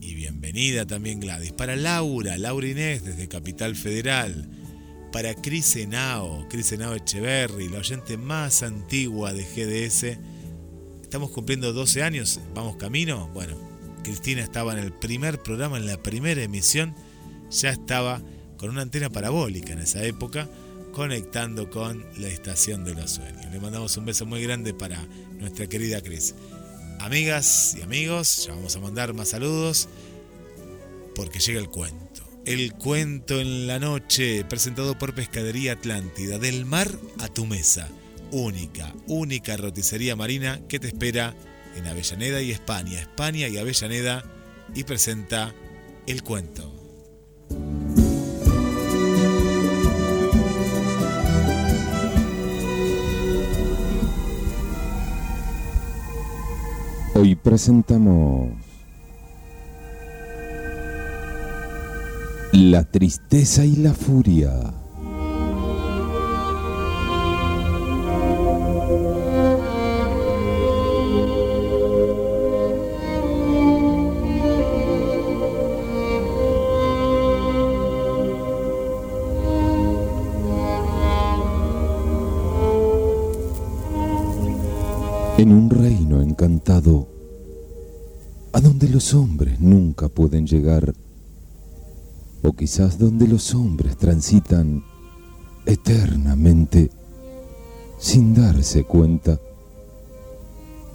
Y 0.01 0.13
bienvenida 0.13 0.85
también 0.85 1.21
Gladys. 1.21 1.53
Para 1.53 1.77
Laura, 1.77 2.37
Laura 2.37 2.67
Inés 2.67 3.03
desde 3.03 3.29
Capital 3.29 3.75
Federal. 3.77 4.49
Para 5.13 5.33
Cris 5.33 5.75
Henao, 5.75 6.47
Cris 6.49 6.71
Henao 6.73 6.95
Echeverry, 6.95 7.69
la 7.69 7.79
oyente 7.79 8.17
más 8.17 8.61
antigua 8.61 9.33
de 9.33 9.43
GDS. 9.43 10.19
Estamos 11.01 11.31
cumpliendo 11.31 11.73
12 11.73 12.03
años, 12.03 12.39
vamos 12.53 12.77
camino. 12.77 13.29
Bueno, 13.33 13.70
Cristina 14.03 14.41
estaba 14.41 14.73
en 14.73 14.79
el 14.79 14.93
primer 14.93 15.41
programa, 15.41 15.77
en 15.77 15.85
la 15.85 16.01
primera 16.01 16.41
emisión. 16.41 16.95
Ya 17.49 17.69
estaba 17.69 18.21
con 18.57 18.69
una 18.69 18.81
antena 18.81 19.09
parabólica 19.09 19.73
en 19.73 19.79
esa 19.79 20.03
época, 20.03 20.47
conectando 20.93 21.69
con 21.69 22.05
la 22.17 22.27
estación 22.27 22.83
de 22.83 22.93
los 22.93 23.11
sueños. 23.11 23.51
Le 23.51 23.59
mandamos 23.59 23.95
un 23.97 24.05
beso 24.05 24.25
muy 24.25 24.43
grande 24.43 24.73
para 24.73 25.01
nuestra 25.39 25.67
querida 25.67 26.01
Cris. 26.01 26.35
Amigas 26.99 27.75
y 27.77 27.81
amigos, 27.81 28.45
ya 28.45 28.53
vamos 28.53 28.75
a 28.75 28.79
mandar 28.79 29.13
más 29.13 29.29
saludos 29.29 29.89
porque 31.15 31.39
llega 31.39 31.59
el 31.59 31.69
cuento. 31.69 32.21
El 32.45 32.73
cuento 32.73 33.39
en 33.39 33.67
la 33.67 33.79
noche, 33.79 34.43
presentado 34.45 34.97
por 34.97 35.13
Pescadería 35.13 35.73
Atlántida, 35.73 36.39
del 36.39 36.65
mar 36.65 36.89
a 37.19 37.27
tu 37.27 37.45
mesa. 37.45 37.87
Única, 38.31 38.93
única 39.07 39.57
roticería 39.57 40.15
marina 40.15 40.59
que 40.67 40.79
te 40.79 40.87
espera 40.87 41.35
en 41.75 41.87
Avellaneda 41.87 42.41
y 42.41 42.51
España. 42.51 42.99
España 42.99 43.47
y 43.47 43.57
Avellaneda 43.57 44.23
y 44.73 44.83
presenta 44.83 45.53
el 46.07 46.23
cuento. 46.23 46.73
Hoy 57.13 57.35
presentamos 57.35 58.49
La 62.51 62.83
tristeza 62.83 63.63
y 63.63 63.75
la 63.75 63.93
furia. 63.93 64.80
Los 89.01 89.15
hombres 89.15 89.59
nunca 89.59 90.09
pueden 90.09 90.45
llegar, 90.45 90.93
o 92.43 92.53
quizás 92.53 92.99
donde 92.99 93.27
los 93.27 93.55
hombres 93.55 93.97
transitan 93.97 94.83
eternamente 95.65 96.91
sin 97.97 98.35
darse 98.35 98.83
cuenta, 98.83 99.39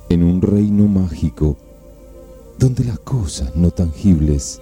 en 0.08 0.22
un 0.22 0.40
reino 0.40 0.86
mágico 0.86 1.56
donde 2.60 2.84
las 2.84 3.00
cosas 3.00 3.56
no 3.56 3.72
tangibles 3.72 4.60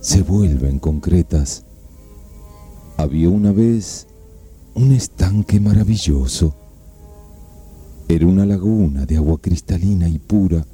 se 0.00 0.22
vuelven 0.22 0.78
concretas. 0.78 1.66
Había 2.96 3.28
una 3.28 3.52
vez 3.52 4.06
un 4.72 4.92
estanque 4.92 5.60
maravilloso. 5.60 6.54
Era 8.08 8.26
una 8.26 8.46
laguna 8.46 9.04
de 9.04 9.18
agua 9.18 9.38
cristalina 9.42 10.08
y 10.08 10.18
pura, 10.18 10.64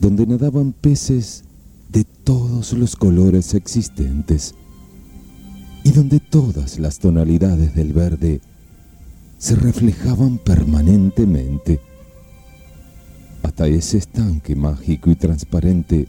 donde 0.00 0.26
nadaban 0.26 0.72
peces 0.72 1.44
de 1.90 2.04
todos 2.04 2.72
los 2.72 2.96
colores 2.96 3.54
existentes 3.54 4.54
y 5.84 5.90
donde 5.90 6.20
todas 6.20 6.78
las 6.78 6.98
tonalidades 6.98 7.74
del 7.74 7.92
verde 7.92 8.40
se 9.38 9.54
reflejaban 9.56 10.38
permanentemente. 10.38 11.80
Hasta 13.42 13.66
ese 13.66 13.98
estanque 13.98 14.54
mágico 14.54 15.10
y 15.10 15.16
transparente 15.16 16.08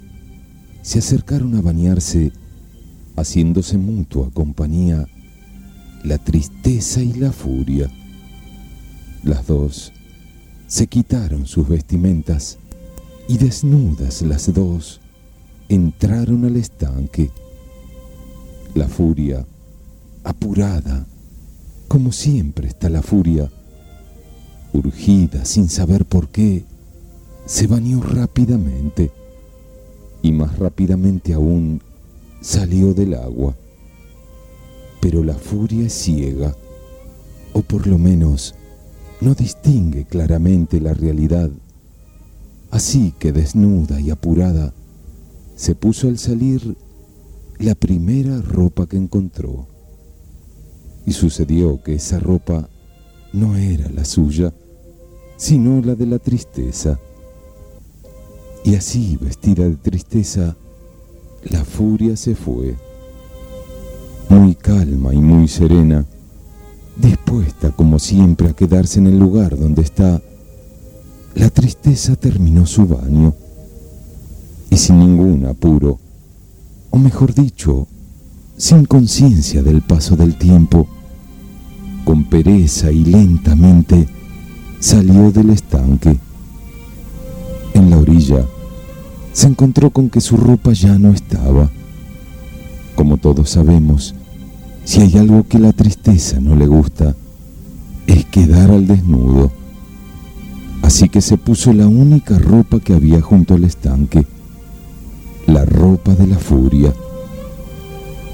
se 0.82 1.00
acercaron 1.00 1.56
a 1.56 1.62
bañarse, 1.62 2.32
haciéndose 3.16 3.78
mutua 3.78 4.30
compañía 4.32 5.08
la 6.04 6.18
tristeza 6.18 7.02
y 7.02 7.14
la 7.14 7.32
furia. 7.32 7.90
Las 9.24 9.48
dos 9.48 9.92
se 10.68 10.88
quitaron 10.88 11.46
sus 11.46 11.68
vestimentas 11.68 12.58
y 13.30 13.38
desnudas 13.38 14.24
las 14.24 14.52
dos 14.52 15.00
entraron 15.70 16.46
al 16.46 16.56
estanque. 16.56 17.30
La 18.74 18.88
furia, 18.88 19.46
apurada, 20.24 21.06
como 21.88 22.12
siempre 22.12 22.68
está 22.68 22.90
la 22.90 23.04
furia, 23.04 23.52
urgida 24.74 25.46
sin 25.46 25.70
saber 25.70 26.06
por 26.06 26.30
qué, 26.30 26.66
se 27.46 27.68
bañó 27.68 28.02
rápidamente 28.02 29.12
y 30.24 30.32
más 30.32 30.58
rápidamente 30.58 31.34
aún 31.34 31.84
salió 32.42 32.96
del 32.96 33.14
agua. 33.14 33.56
Pero 35.02 35.24
la 35.24 35.36
furia 35.36 35.86
es 35.86 35.94
ciega, 35.94 36.56
o 37.54 37.62
por 37.62 37.86
lo 37.86 38.00
menos 38.00 38.56
no 39.22 39.36
distingue 39.36 40.06
claramente 40.06 40.82
la 40.82 40.96
realidad. 40.96 41.52
Así 42.72 43.14
que 43.18 43.32
desnuda 43.32 44.00
y 44.00 44.12
apurada, 44.12 44.74
se 45.56 45.76
puso 45.76 46.08
al 46.08 46.18
salir 46.18 46.76
la 47.58 47.76
primera 47.76 48.42
ropa 48.42 48.88
que 48.88 48.98
encontró. 48.98 49.68
Y 51.06 51.14
sucedió 51.14 51.82
que 51.84 51.96
esa 51.96 52.20
ropa 52.20 52.70
no 53.34 53.56
era 53.56 53.90
la 53.90 54.06
suya, 54.06 54.54
sino 55.38 55.82
la 55.82 55.96
de 55.96 56.06
la 56.06 56.20
tristeza. 56.20 57.00
Y 58.64 58.76
así, 58.76 59.18
vestida 59.20 59.68
de 59.68 59.76
tristeza, 59.76 60.56
la 61.44 61.64
furia 61.64 62.16
se 62.16 62.36
fue, 62.36 62.76
muy 64.30 64.56
calma 64.56 65.14
y 65.14 65.18
muy 65.18 65.48
serena, 65.48 66.06
dispuesta 66.98 67.72
como 67.72 67.98
siempre 67.98 68.50
a 68.50 68.54
quedarse 68.54 69.00
en 69.00 69.08
el 69.08 69.18
lugar 69.18 69.58
donde 69.58 69.82
está. 69.82 70.22
La 71.36 71.50
tristeza 71.50 72.16
terminó 72.16 72.66
su 72.66 72.88
baño 72.88 73.34
y 74.70 74.78
sin 74.78 75.00
ningún 75.00 75.46
apuro, 75.46 76.00
o 76.90 76.98
mejor 76.98 77.34
dicho, 77.34 77.88
sin 78.58 78.86
conciencia 78.86 79.64
del 79.64 79.82
paso 79.82 80.16
del 80.16 80.38
tiempo, 80.38 80.88
con 82.04 82.26
pereza 82.26 82.92
y 82.92 83.06
lentamente 83.06 84.08
salió 84.80 85.32
del 85.32 85.52
estanque 85.52 86.20
en 87.74 87.90
la 87.90 87.98
orilla, 87.98 88.46
se 89.32 89.48
encontró 89.48 89.92
con 89.92 90.10
que 90.10 90.22
su 90.22 90.38
ropa 90.38 90.74
ya 90.74 90.98
no 90.98 91.12
estaba. 91.12 91.70
Como 92.96 93.18
todos 93.18 93.52
sabemos, 93.52 94.16
si 94.84 95.02
hay 95.02 95.18
algo 95.18 95.48
que 95.48 95.60
la 95.60 95.72
tristeza 95.72 96.40
no 96.40 96.56
le 96.56 96.68
gusta, 96.68 97.16
es 98.08 98.26
quedar 98.26 98.72
al 98.72 98.88
desnudo. 98.88 99.59
Así 100.82 101.10
que 101.10 101.22
se 101.22 101.38
puso 101.38 101.74
la 101.74 101.88
única 101.88 102.40
ropa 102.40 102.80
que 102.80 102.94
había 102.94 103.22
junto 103.22 103.54
al 103.54 103.64
estanque, 103.64 104.26
la 105.46 105.66
ropa 105.66 106.16
de 106.16 106.28
la 106.28 106.38
furia. 106.38 106.94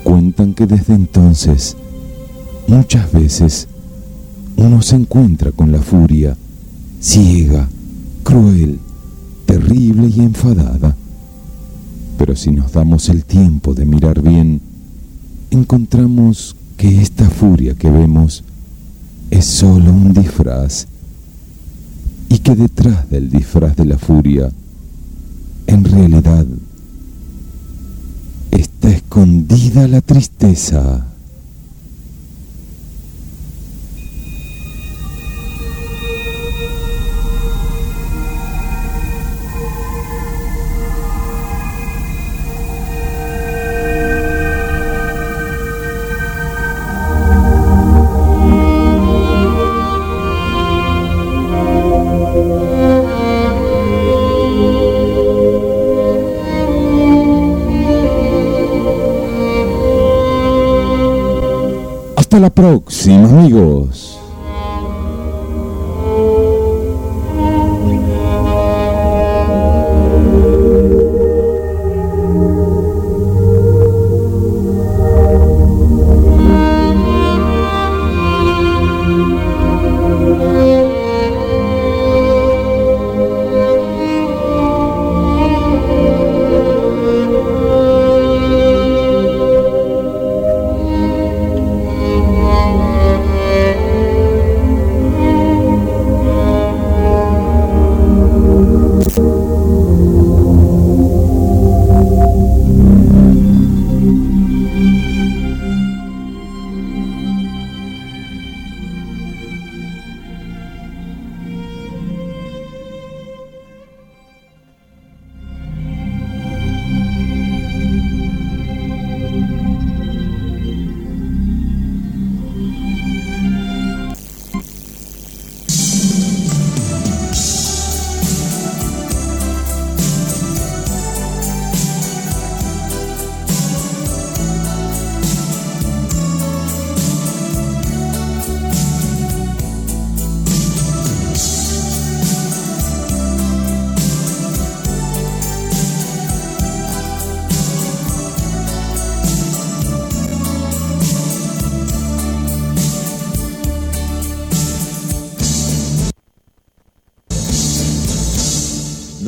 Cuentan 0.04 0.54
que 0.54 0.68
desde 0.68 0.94
entonces, 0.94 1.76
muchas 2.68 3.12
veces, 3.12 3.68
uno 4.58 4.82
se 4.82 4.96
encuentra 4.96 5.52
con 5.52 5.72
la 5.72 5.82
furia, 5.82 6.38
ciega, 7.02 7.68
cruel, 8.24 8.80
terrible 9.46 10.08
y 10.08 10.20
enfadada. 10.22 10.96
Pero 12.18 12.36
si 12.36 12.52
nos 12.52 12.72
damos 12.72 13.10
el 13.10 13.26
tiempo 13.26 13.74
de 13.74 13.86
mirar 13.86 14.22
bien, 14.22 14.62
encontramos 15.52 16.56
que 16.78 17.02
esta 17.02 17.30
furia 17.30 17.76
que 17.76 17.90
vemos 17.90 18.44
es 19.32 19.46
solo 19.46 19.92
un 19.92 20.14
disfraz 20.14 20.88
y 22.30 22.40
que 22.40 22.56
detrás 22.56 23.10
del 23.10 23.30
disfraz 23.30 23.76
de 23.76 23.86
la 23.86 23.98
furia, 23.98 24.52
en 25.68 25.84
realidad, 25.84 26.46
está 28.52 28.90
escondida 28.90 29.88
la 29.88 30.02
tristeza. 30.02 31.15
La 62.46 62.52
próxima, 62.52 63.28
amigos. 63.28 64.15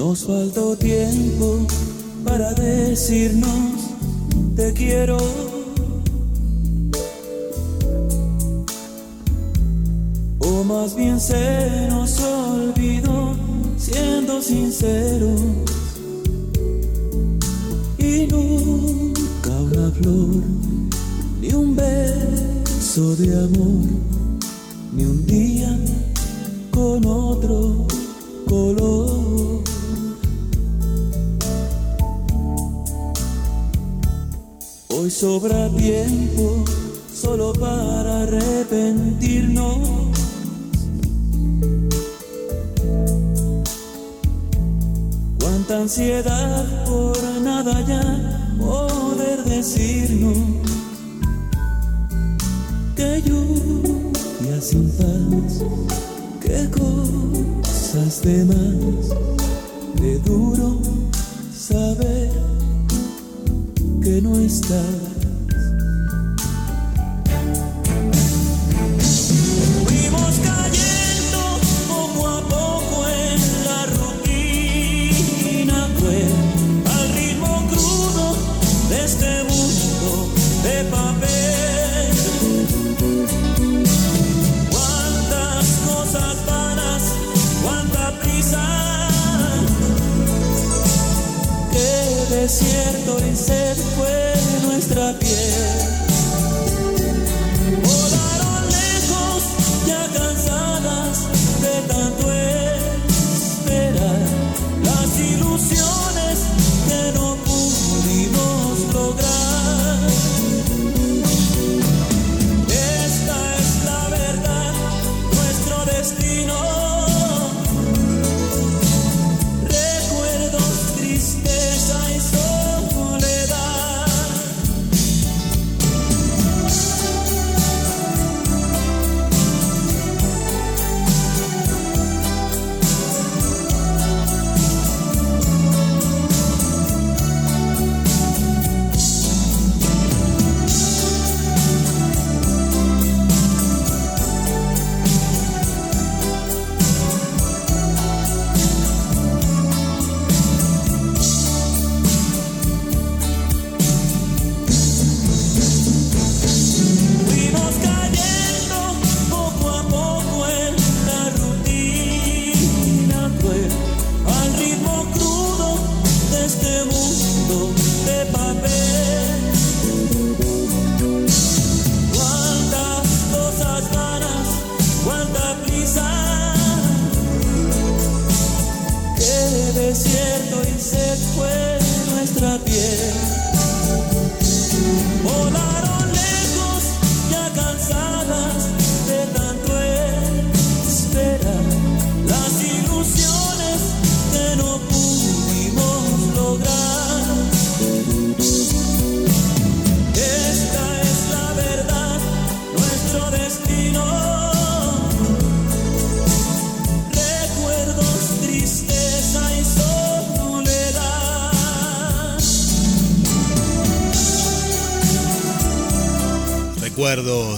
Nos 0.07 0.23
faltó 0.23 0.73
tiempo 0.77 1.67
para 2.23 2.53
decirnos 2.53 3.91
te 4.55 4.71
quiero. 4.71 5.17
O 10.39 10.63
más 10.63 10.95
bien 10.95 11.19
se 11.19 11.89
nos 11.89 12.21
olvidó 12.21 13.35
siendo 13.77 14.41
sinceros. 14.41 15.41
Y 17.97 18.27
nunca 18.27 19.49
una 19.59 19.91
flor, 19.91 20.41
ni 21.41 21.51
un 21.51 21.75
beso 21.75 23.13
de 23.17 23.43
amor, 23.43 23.83
ni 24.93 25.03
un 25.03 25.25
día 25.25 25.77
con 26.71 27.05
otro 27.05 27.85
color. 28.47 29.46
Sobra 35.09 35.69
tiempo 35.69 36.65
solo 37.13 37.53
para 37.53 38.23
arrepentirnos. 38.23 39.79
Cuánta 45.39 45.77
ansiedad 45.81 46.85
por 46.85 47.17
nada 47.41 47.81
ya 47.87 48.03
poder 48.59 49.43
decirnos 49.45 50.37
que 52.95 53.23
lluvia 53.25 54.61
sin 54.61 54.89
paz, 54.91 55.63
que 56.41 56.69
cosas 56.69 58.21
de 58.21 58.45
más, 58.45 59.09
de 60.01 60.19
duro 60.19 60.79
saber 61.57 62.56
que 64.07 64.21
no 64.21 64.39
estás. 64.39 65.06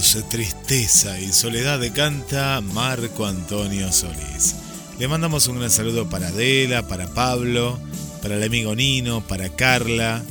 Tristeza 0.10 1.20
y 1.20 1.32
soledad 1.32 1.80
canta 1.94 2.62
Marco 2.62 3.28
Antonio 3.28 3.92
Solís. 3.92 4.56
Le 4.98 5.08
mandamos 5.08 5.48
un 5.48 5.60
gran 5.60 5.70
saludo 5.70 6.10
para 6.10 6.30
Adela, 6.30 6.88
para 6.88 7.14
Pablo, 7.14 7.80
para 8.20 8.38
el 8.38 8.42
amigo 8.42 8.76
Nino, 8.76 9.22
para 9.28 9.50
Carla. 9.50 10.24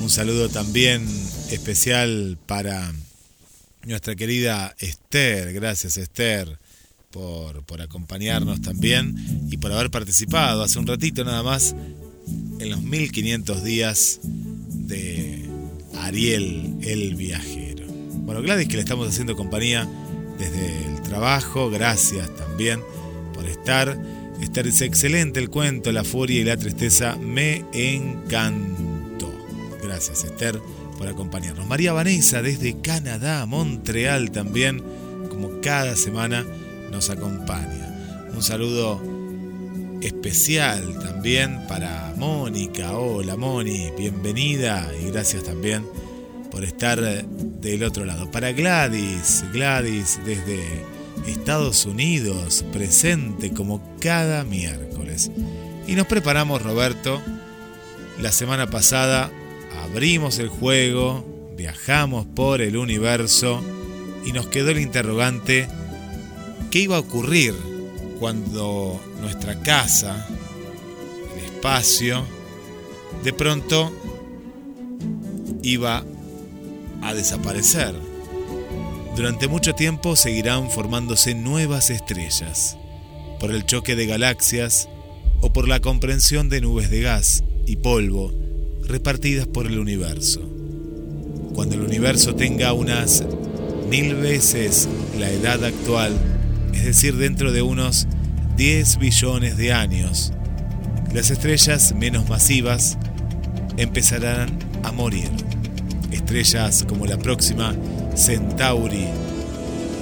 Un 0.00 0.08
saludo 0.08 0.48
también 0.48 1.06
especial 1.50 2.38
para 2.46 2.90
nuestra 3.84 4.14
querida 4.16 4.74
Esther. 4.78 5.52
Gracias 5.52 5.98
Esther 5.98 6.58
por, 7.10 7.64
por 7.64 7.82
acompañarnos 7.82 8.62
también 8.62 9.46
y 9.50 9.58
por 9.58 9.72
haber 9.72 9.90
participado 9.90 10.62
hace 10.62 10.78
un 10.78 10.86
ratito 10.86 11.22
nada 11.22 11.42
más 11.42 11.74
en 12.58 12.70
los 12.70 12.80
1500 12.80 13.62
días 13.62 14.20
de 14.22 15.50
Ariel 15.98 16.78
el 16.80 17.14
viajero. 17.14 17.71
Bueno, 18.32 18.46
Gladys 18.46 18.66
que 18.66 18.76
le 18.76 18.80
estamos 18.80 19.06
haciendo 19.06 19.36
compañía 19.36 19.86
desde 20.38 20.86
el 20.86 21.02
trabajo, 21.02 21.68
gracias 21.68 22.34
también 22.34 22.80
por 23.34 23.44
estar. 23.44 23.94
Esther 24.40 24.64
dice, 24.64 24.86
excelente 24.86 25.38
el 25.38 25.50
cuento, 25.50 25.92
la 25.92 26.02
furia 26.02 26.40
y 26.40 26.44
la 26.44 26.56
tristeza, 26.56 27.16
me 27.16 27.62
encantó. 27.74 29.30
Gracias 29.82 30.24
Esther 30.24 30.58
por 30.96 31.08
acompañarnos. 31.08 31.66
María 31.66 31.92
Vanessa 31.92 32.40
desde 32.40 32.80
Canadá, 32.80 33.44
Montreal 33.44 34.30
también, 34.30 34.82
como 35.28 35.60
cada 35.60 35.94
semana 35.94 36.46
nos 36.90 37.10
acompaña. 37.10 38.24
Un 38.34 38.42
saludo 38.42 38.98
especial 40.00 40.98
también 41.00 41.66
para 41.68 42.14
Mónica. 42.16 42.96
Hola 42.96 43.36
Moni, 43.36 43.90
bienvenida 43.98 44.90
y 44.98 45.10
gracias 45.10 45.42
también 45.42 45.84
estar 46.60 47.00
del 47.00 47.84
otro 47.84 48.04
lado. 48.04 48.30
Para 48.30 48.52
Gladys, 48.52 49.44
Gladys 49.52 50.20
desde 50.24 50.62
Estados 51.26 51.86
Unidos, 51.86 52.64
presente 52.72 53.52
como 53.52 53.96
cada 54.00 54.44
miércoles. 54.44 55.30
Y 55.86 55.94
nos 55.94 56.06
preparamos, 56.06 56.62
Roberto. 56.62 57.22
La 58.20 58.30
semana 58.30 58.68
pasada 58.68 59.30
abrimos 59.82 60.38
el 60.38 60.48
juego, 60.48 61.24
viajamos 61.56 62.26
por 62.26 62.60
el 62.60 62.76
universo 62.76 63.62
y 64.24 64.32
nos 64.32 64.46
quedó 64.48 64.70
el 64.70 64.80
interrogante, 64.80 65.66
¿qué 66.70 66.80
iba 66.80 66.96
a 66.96 67.00
ocurrir 67.00 67.54
cuando 68.20 69.00
nuestra 69.20 69.58
casa, 69.60 70.26
el 71.36 71.44
espacio, 71.44 72.24
de 73.24 73.32
pronto 73.32 73.92
iba 75.62 76.04
a 77.02 77.14
desaparecer. 77.14 77.94
Durante 79.16 79.48
mucho 79.48 79.74
tiempo 79.74 80.16
seguirán 80.16 80.70
formándose 80.70 81.34
nuevas 81.34 81.90
estrellas, 81.90 82.78
por 83.38 83.50
el 83.50 83.66
choque 83.66 83.94
de 83.96 84.06
galaxias 84.06 84.88
o 85.40 85.52
por 85.52 85.68
la 85.68 85.80
comprensión 85.80 86.48
de 86.48 86.60
nubes 86.60 86.90
de 86.90 87.02
gas 87.02 87.44
y 87.66 87.76
polvo 87.76 88.32
repartidas 88.84 89.46
por 89.46 89.66
el 89.66 89.78
universo. 89.78 90.40
Cuando 91.54 91.74
el 91.74 91.82
universo 91.82 92.34
tenga 92.34 92.72
unas 92.72 93.24
mil 93.90 94.14
veces 94.14 94.88
la 95.18 95.30
edad 95.30 95.62
actual, 95.64 96.16
es 96.72 96.84
decir, 96.84 97.16
dentro 97.16 97.52
de 97.52 97.62
unos 97.62 98.06
10 98.56 98.98
billones 98.98 99.56
de 99.56 99.72
años, 99.72 100.32
las 101.12 101.30
estrellas 101.30 101.94
menos 101.94 102.28
masivas 102.28 102.96
empezarán 103.76 104.58
a 104.82 104.92
morir. 104.92 105.30
Estrellas 106.22 106.84
como 106.88 107.04
la 107.04 107.18
próxima 107.18 107.74
Centauri 108.14 109.06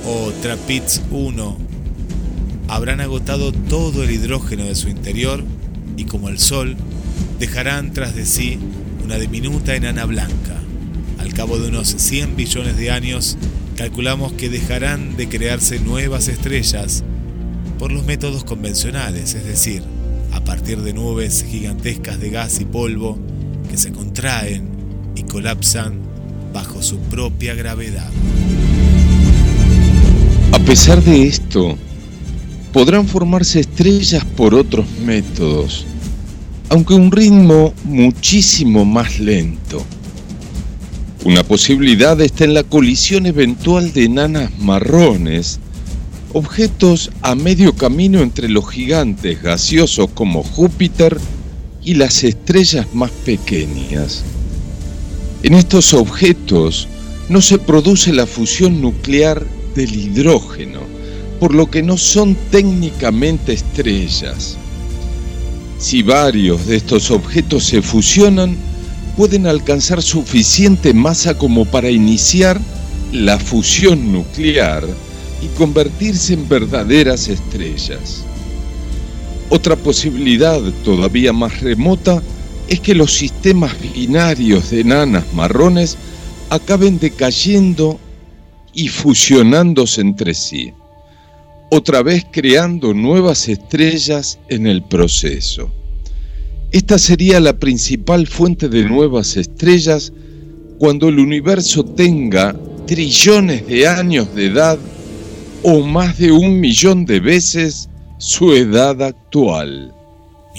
o 0.07 0.31
Trapitz 0.43 1.01
1 1.11 1.57
habrán 2.69 3.01
agotado 3.01 3.53
todo 3.53 4.05
el 4.05 4.11
hidrógeno 4.11 4.65
de 4.65 4.75
su 4.75 4.89
interior 4.89 5.43
y 5.97 6.05
como 6.05 6.29
el 6.29 6.39
Sol 6.39 6.77
dejarán 7.39 7.95
tras 7.95 8.15
de 8.15 8.27
sí 8.27 8.59
una 9.03 9.17
diminuta 9.17 9.75
enana 9.75 10.05
blanca. 10.05 10.57
Al 11.19 11.33
cabo 11.33 11.59
de 11.59 11.71
unos 11.71 11.89
100 11.89 12.37
billones 12.37 12.77
de 12.77 12.91
años, 12.91 13.39
calculamos 13.77 14.35
que 14.35 14.51
dejarán 14.51 15.17
de 15.17 15.29
crearse 15.29 15.81
nuevas 15.81 16.29
estrellas 16.29 17.03
por 17.79 17.91
los 17.91 18.05
métodos 18.05 18.45
convencionales, 18.45 19.35
es 19.35 19.45
decir, 19.47 19.83
a 20.33 20.45
partir 20.45 20.83
de 20.83 20.93
nubes 20.93 21.45
gigantescas 21.49 22.21
de 22.21 22.31
gas 22.31 22.61
y 22.61 22.67
polvo 22.67 23.19
que 23.71 23.79
se 23.79 23.91
contraen 23.91 24.69
y 25.17 25.23
colapsan 25.23 26.10
bajo 26.53 26.83
su 26.83 26.99
propia 26.99 27.55
gravedad. 27.55 28.11
A 30.53 30.59
pesar 30.61 31.03
de 31.03 31.27
esto, 31.27 31.77
podrán 32.73 33.07
formarse 33.07 33.61
estrellas 33.61 34.25
por 34.37 34.55
otros 34.55 34.87
métodos, 35.05 35.87
aunque 36.69 36.95
un 36.95 37.11
ritmo 37.11 37.75
muchísimo 37.85 38.85
más 38.85 39.19
lento. 39.19 39.85
Una 41.25 41.43
posibilidad 41.43 42.21
está 42.21 42.45
en 42.45 42.55
la 42.55 42.63
colisión 42.63 43.27
eventual 43.27 43.93
de 43.93 44.05
enanas 44.05 44.51
marrones, 44.59 45.61
objetos 46.33 47.11
a 47.23 47.35
medio 47.35 47.75
camino 47.75 48.21
entre 48.21 48.49
los 48.49 48.69
gigantes 48.71 49.43
gaseosos 49.43 50.11
como 50.15 50.43
Júpiter 50.43 51.19
y 51.83 51.95
las 51.95 52.25
estrellas 52.25 52.87
más 52.95 53.11
pequeñas. 53.11 54.25
En 55.43 55.55
estos 55.55 55.95
objetos 55.95 56.87
no 57.31 57.41
se 57.41 57.59
produce 57.59 58.13
la 58.13 58.27
fusión 58.27 58.83
nuclear 58.83 59.47
del 59.75 59.95
hidrógeno, 59.95 60.81
por 61.39 61.55
lo 61.55 61.71
que 61.71 61.83
no 61.83 61.97
son 61.97 62.37
técnicamente 62.51 63.55
estrellas. 63.55 64.59
Si 65.79 66.03
varios 66.03 66.67
de 66.67 66.77
estos 66.77 67.11
objetos 67.11 67.65
se 67.65 67.81
fusionan, 67.81 68.55
pueden 69.17 69.47
alcanzar 69.47 70.03
suficiente 70.03 70.93
masa 70.93 71.39
como 71.39 71.65
para 71.65 71.91
iniciar 71.91 72.61
la 73.13 73.39
fusión 73.39 74.13
nuclear 74.13 74.87
y 75.43 75.47
convertirse 75.57 76.35
en 76.35 76.49
verdaderas 76.49 77.29
estrellas. 77.29 78.25
Otra 79.49 79.75
posibilidad 79.75 80.61
todavía 80.85 81.33
más 81.33 81.61
remota 81.61 82.23
es 82.71 82.81
que 82.81 82.95
los 82.95 83.13
sistemas 83.13 83.75
binarios 83.95 84.71
de 84.71 84.81
enanas 84.81 85.25
marrones 85.35 85.99
acaben 86.51 87.01
decayendo 87.01 87.99
y 88.73 88.87
fusionándose 88.87 90.01
entre 90.01 90.35
sí, 90.35 90.73
otra 91.71 92.03
vez 92.03 92.25
creando 92.31 92.95
nuevas 92.95 93.49
estrellas 93.49 94.39
en 94.49 94.69
el 94.69 94.85
proceso. 94.85 95.73
Esta 96.71 96.97
sería 96.97 97.41
la 97.41 97.59
principal 97.59 98.29
fuente 98.29 98.69
de 98.69 98.85
nuevas 98.85 99.37
estrellas 99.37 100.13
cuando 100.79 101.09
el 101.09 101.19
universo 101.19 101.85
tenga 101.85 102.57
trillones 102.87 103.67
de 103.67 103.89
años 103.89 104.33
de 104.37 104.47
edad 104.47 104.79
o 105.65 105.81
más 105.81 106.19
de 106.19 106.31
un 106.31 106.61
millón 106.61 107.05
de 107.05 107.19
veces 107.19 107.89
su 108.19 108.53
edad 108.53 109.03
actual. 109.03 109.93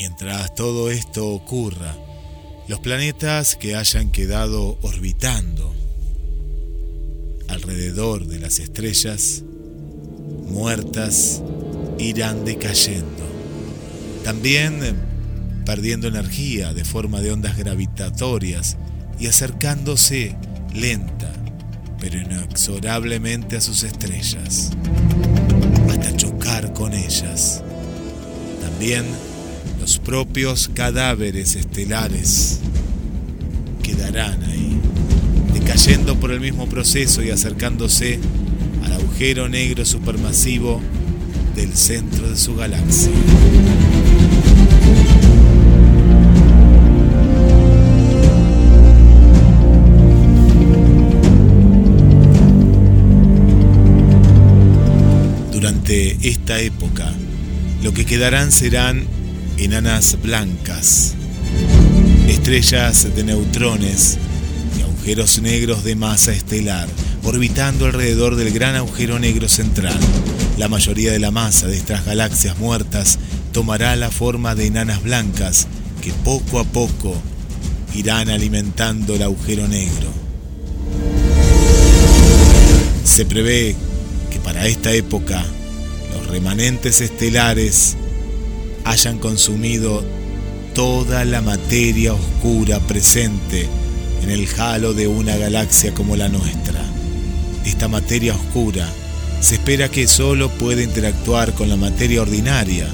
Mientras 0.01 0.55
todo 0.55 0.89
esto 0.89 1.27
ocurra, 1.27 1.95
los 2.67 2.79
planetas 2.79 3.55
que 3.55 3.75
hayan 3.75 4.09
quedado 4.09 4.79
orbitando 4.81 5.75
alrededor 7.47 8.25
de 8.25 8.39
las 8.39 8.57
estrellas 8.57 9.43
muertas 10.47 11.43
irán 11.99 12.45
decayendo. 12.45 13.23
También 14.23 14.83
eh, 14.83 14.95
perdiendo 15.67 16.07
energía 16.07 16.73
de 16.73 16.83
forma 16.83 17.21
de 17.21 17.33
ondas 17.33 17.55
gravitatorias 17.55 18.77
y 19.19 19.27
acercándose 19.27 20.35
lenta 20.73 21.31
pero 21.99 22.17
inexorablemente 22.17 23.57
a 23.57 23.61
sus 23.61 23.83
estrellas, 23.83 24.71
hasta 25.91 26.17
chocar 26.17 26.73
con 26.73 26.91
ellas. 26.95 27.61
También 28.61 29.05
los 29.91 29.99
propios 29.99 30.71
cadáveres 30.73 31.57
estelares 31.57 32.61
quedarán 33.83 34.41
ahí, 34.45 34.79
decayendo 35.53 36.17
por 36.17 36.31
el 36.31 36.39
mismo 36.39 36.69
proceso 36.69 37.21
y 37.21 37.29
acercándose 37.29 38.17
al 38.85 38.93
agujero 38.93 39.49
negro 39.49 39.83
supermasivo 39.83 40.79
del 41.57 41.73
centro 41.73 42.29
de 42.29 42.37
su 42.37 42.55
galaxia. 42.55 43.11
Durante 55.51 56.17
esta 56.29 56.61
época, 56.61 57.11
lo 57.83 57.93
que 57.93 58.05
quedarán 58.05 58.53
serán 58.53 59.20
enanas 59.57 60.17
blancas, 60.21 61.13
estrellas 62.27 63.07
de 63.15 63.23
neutrones 63.23 64.17
y 64.77 64.81
agujeros 64.81 65.41
negros 65.41 65.83
de 65.83 65.95
masa 65.95 66.33
estelar, 66.33 66.87
orbitando 67.23 67.85
alrededor 67.85 68.35
del 68.35 68.51
gran 68.51 68.75
agujero 68.75 69.19
negro 69.19 69.47
central. 69.47 69.99
La 70.57 70.67
mayoría 70.67 71.11
de 71.11 71.19
la 71.19 71.31
masa 71.31 71.67
de 71.67 71.77
estas 71.77 72.05
galaxias 72.05 72.57
muertas 72.57 73.19
tomará 73.51 73.95
la 73.95 74.11
forma 74.11 74.55
de 74.55 74.67
enanas 74.67 75.03
blancas 75.03 75.67
que 76.01 76.11
poco 76.11 76.59
a 76.59 76.63
poco 76.63 77.15
irán 77.93 78.29
alimentando 78.29 79.15
el 79.15 79.23
agujero 79.23 79.67
negro. 79.67 80.09
Se 83.03 83.25
prevé 83.25 83.75
que 84.29 84.39
para 84.39 84.67
esta 84.67 84.93
época 84.93 85.43
los 86.13 86.27
remanentes 86.27 87.01
estelares 87.01 87.97
hayan 88.85 89.19
consumido 89.19 90.03
toda 90.73 91.25
la 91.25 91.41
materia 91.41 92.13
oscura 92.13 92.79
presente 92.79 93.67
en 94.23 94.29
el 94.29 94.47
halo 94.57 94.93
de 94.93 95.07
una 95.07 95.35
galaxia 95.35 95.93
como 95.93 96.15
la 96.15 96.29
nuestra. 96.29 96.83
Esta 97.65 97.87
materia 97.87 98.35
oscura 98.35 98.87
se 99.41 99.55
espera 99.55 99.89
que 99.89 100.07
solo 100.07 100.49
puede 100.49 100.83
interactuar 100.83 101.53
con 101.53 101.69
la 101.69 101.75
materia 101.75 102.21
ordinaria 102.21 102.87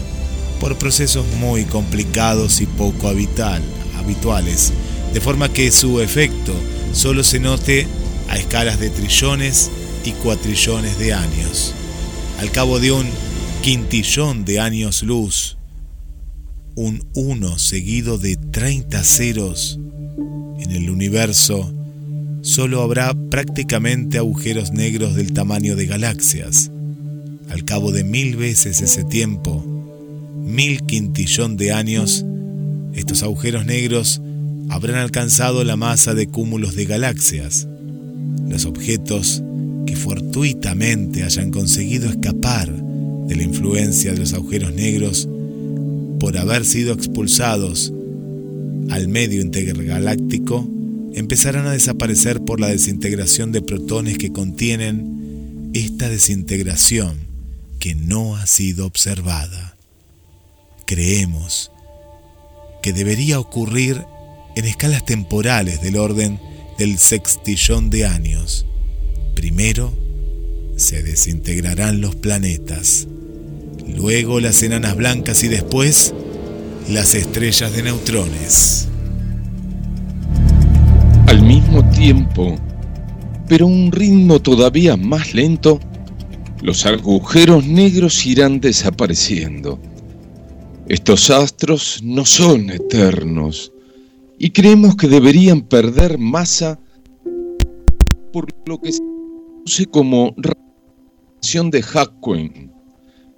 por 0.59 0.77
procesos 0.77 1.25
muy 1.39 1.65
complicados 1.65 2.61
y 2.61 2.65
poco 2.65 3.07
habitual, 3.07 3.61
habituales, 3.97 4.73
de 5.13 5.21
forma 5.21 5.51
que 5.51 5.71
su 5.71 6.01
efecto 6.01 6.53
solo 6.93 7.23
se 7.23 7.39
note 7.39 7.87
a 8.29 8.37
escalas 8.37 8.79
de 8.79 8.89
trillones 8.89 9.69
y 10.03 10.11
cuatrillones 10.11 10.97
de 10.97 11.13
años. 11.13 11.73
Al 12.39 12.51
cabo 12.51 12.79
de 12.79 12.91
un 12.91 13.07
quintillón 13.61 14.45
de 14.45 14.59
años 14.59 15.03
luz, 15.03 15.56
un 16.77 17.03
1 17.15 17.57
seguido 17.57 18.19
de 18.19 18.35
30 18.35 19.03
ceros 19.03 19.79
en 20.59 20.71
el 20.71 20.91
universo, 20.91 21.73
solo 22.41 22.83
habrá 22.83 23.15
prácticamente 23.31 24.19
agujeros 24.19 24.71
negros 24.73 25.15
del 25.15 25.33
tamaño 25.33 25.75
de 25.75 25.87
galaxias. 25.87 26.69
Al 27.49 27.65
cabo 27.65 27.91
de 27.91 28.03
mil 28.03 28.35
veces 28.35 28.81
ese 28.81 29.03
tiempo, 29.03 29.65
mil 30.35 30.83
quintillón 30.83 31.57
de 31.57 31.71
años, 31.71 32.23
estos 32.93 33.23
agujeros 33.23 33.65
negros 33.65 34.21
habrán 34.69 34.97
alcanzado 34.97 35.63
la 35.63 35.77
masa 35.77 36.13
de 36.13 36.27
cúmulos 36.27 36.75
de 36.75 36.85
galaxias. 36.85 37.67
Los 38.47 38.67
objetos 38.67 39.41
que 39.87 39.95
fortuitamente 39.95 41.23
hayan 41.23 41.49
conseguido 41.49 42.07
escapar 42.07 42.71
de 42.71 43.35
la 43.35 43.41
influencia 43.41 44.11
de 44.11 44.19
los 44.19 44.35
agujeros 44.35 44.75
negros 44.75 45.27
por 46.19 46.37
haber 46.37 46.65
sido 46.65 46.93
expulsados 46.93 47.93
al 48.89 49.07
medio 49.07 49.41
intergaláctico 49.41 50.67
empezarán 51.13 51.65
a 51.67 51.71
desaparecer 51.71 52.41
por 52.41 52.59
la 52.59 52.67
desintegración 52.67 53.51
de 53.51 53.61
protones 53.61 54.17
que 54.17 54.31
contienen 54.31 55.71
esta 55.73 56.09
desintegración 56.09 57.17
que 57.79 57.95
no 57.95 58.35
ha 58.35 58.45
sido 58.47 58.85
observada. 58.85 59.77
Creemos 60.85 61.71
que 62.81 62.93
debería 62.93 63.39
ocurrir 63.39 64.03
en 64.55 64.65
escalas 64.65 65.05
temporales 65.05 65.81
del 65.81 65.97
orden 65.97 66.39
del 66.77 66.97
sextillón 66.97 67.89
de 67.89 68.05
años. 68.05 68.65
Primero 69.35 69.93
se 70.77 71.03
desintegrarán 71.03 72.01
los 72.01 72.15
planetas, 72.15 73.07
luego 73.95 74.39
las 74.39 74.61
enanas 74.63 74.95
blancas 74.95 75.43
y 75.43 75.47
después 75.47 76.13
las 76.89 77.15
estrellas 77.15 77.73
de 77.75 77.83
neutrones. 77.83 78.87
Al 81.27 81.41
mismo 81.41 81.87
tiempo, 81.89 82.55
pero 83.47 83.67
un 83.67 83.91
ritmo 83.91 84.41
todavía 84.41 84.97
más 84.97 85.33
lento, 85.33 85.79
los 86.61 86.85
agujeros 86.85 87.65
negros 87.65 88.25
irán 88.25 88.59
desapareciendo. 88.59 89.79
Estos 90.87 91.29
astros 91.29 91.99
no 92.03 92.25
son 92.25 92.69
eternos 92.69 93.73
y 94.39 94.51
creemos 94.51 94.95
que 94.95 95.07
deberían 95.07 95.61
perder 95.61 96.17
masa 96.17 96.79
por 98.31 98.47
lo 98.65 98.79
que 98.79 98.91
se 98.91 98.99
conoce 98.99 99.85
como 99.87 100.33
radiación 100.37 101.71
de 101.71 101.81
Hawking, 101.81 102.71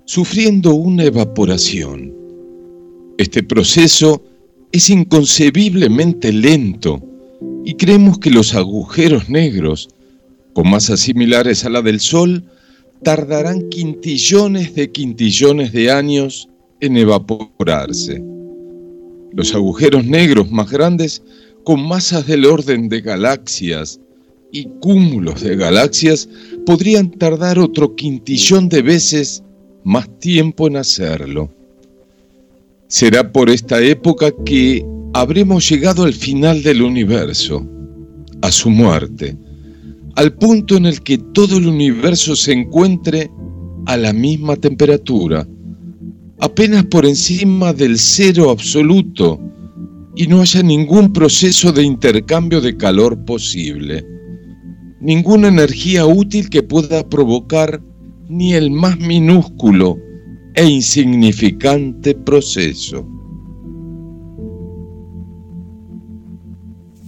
sufriendo 0.09 0.73
una 0.73 1.03
evaporación. 1.03 2.11
Este 3.19 3.43
proceso 3.43 4.23
es 4.71 4.89
inconcebiblemente 4.89 6.33
lento 6.33 6.99
y 7.63 7.75
creemos 7.75 8.17
que 8.17 8.31
los 8.31 8.55
agujeros 8.55 9.29
negros, 9.29 9.87
con 10.53 10.67
masas 10.67 11.01
similares 11.01 11.63
a 11.63 11.69
la 11.69 11.83
del 11.83 11.99
Sol, 11.99 12.43
tardarán 13.03 13.69
quintillones 13.69 14.73
de 14.73 14.91
quintillones 14.91 15.73
de 15.73 15.91
años 15.91 16.49
en 16.79 16.97
evaporarse. 16.97 18.19
Los 19.33 19.53
agujeros 19.53 20.05
negros 20.05 20.49
más 20.49 20.71
grandes, 20.71 21.21
con 21.63 21.87
masas 21.87 22.25
del 22.25 22.47
orden 22.47 22.89
de 22.89 23.01
galaxias 23.01 23.99
y 24.51 24.67
cúmulos 24.81 25.41
de 25.41 25.55
galaxias, 25.55 26.27
podrían 26.65 27.11
tardar 27.11 27.59
otro 27.59 27.95
quintillón 27.95 28.69
de 28.69 28.81
veces 28.81 29.43
más 29.83 30.09
tiempo 30.19 30.67
en 30.67 30.77
hacerlo. 30.77 31.49
Será 32.87 33.31
por 33.31 33.49
esta 33.49 33.81
época 33.81 34.31
que 34.45 34.85
habremos 35.13 35.69
llegado 35.69 36.03
al 36.03 36.13
final 36.13 36.63
del 36.63 36.81
universo, 36.81 37.65
a 38.41 38.51
su 38.51 38.69
muerte, 38.69 39.37
al 40.15 40.33
punto 40.33 40.75
en 40.77 40.85
el 40.85 41.01
que 41.01 41.17
todo 41.17 41.57
el 41.57 41.67
universo 41.67 42.35
se 42.35 42.53
encuentre 42.53 43.29
a 43.85 43.97
la 43.97 44.13
misma 44.13 44.55
temperatura, 44.55 45.47
apenas 46.39 46.85
por 46.85 47.05
encima 47.05 47.73
del 47.73 47.97
cero 47.97 48.49
absoluto 48.49 49.39
y 50.15 50.27
no 50.27 50.41
haya 50.41 50.61
ningún 50.63 51.13
proceso 51.13 51.71
de 51.71 51.83
intercambio 51.83 52.59
de 52.61 52.75
calor 52.75 53.23
posible, 53.25 54.05
ninguna 54.99 55.47
energía 55.47 56.05
útil 56.05 56.49
que 56.49 56.63
pueda 56.63 57.07
provocar 57.07 57.81
ni 58.29 58.53
el 58.53 58.69
más 58.69 58.97
minúsculo 58.99 59.97
e 60.53 60.65
insignificante 60.65 62.13
proceso. 62.13 63.07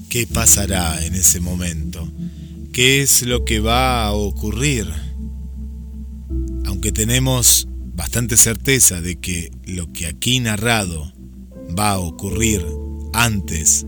¿Qué 0.09 0.27
pasará 0.27 1.05
en 1.05 1.13
ese 1.13 1.39
momento? 1.39 2.05
¿Qué 2.73 3.01
es 3.01 3.25
lo 3.25 3.45
que 3.45 3.59
va 3.59 4.03
a 4.03 4.13
ocurrir? 4.13 4.87
Aunque 6.65 6.91
tenemos 6.91 7.67
bastante 7.93 8.35
certeza 8.35 8.99
de 8.99 9.19
que 9.19 9.51
lo 9.65 9.93
que 9.93 10.07
aquí 10.07 10.39
narrado 10.39 11.13
va 11.77 11.91
a 11.91 11.99
ocurrir 11.99 12.65
antes 13.13 13.85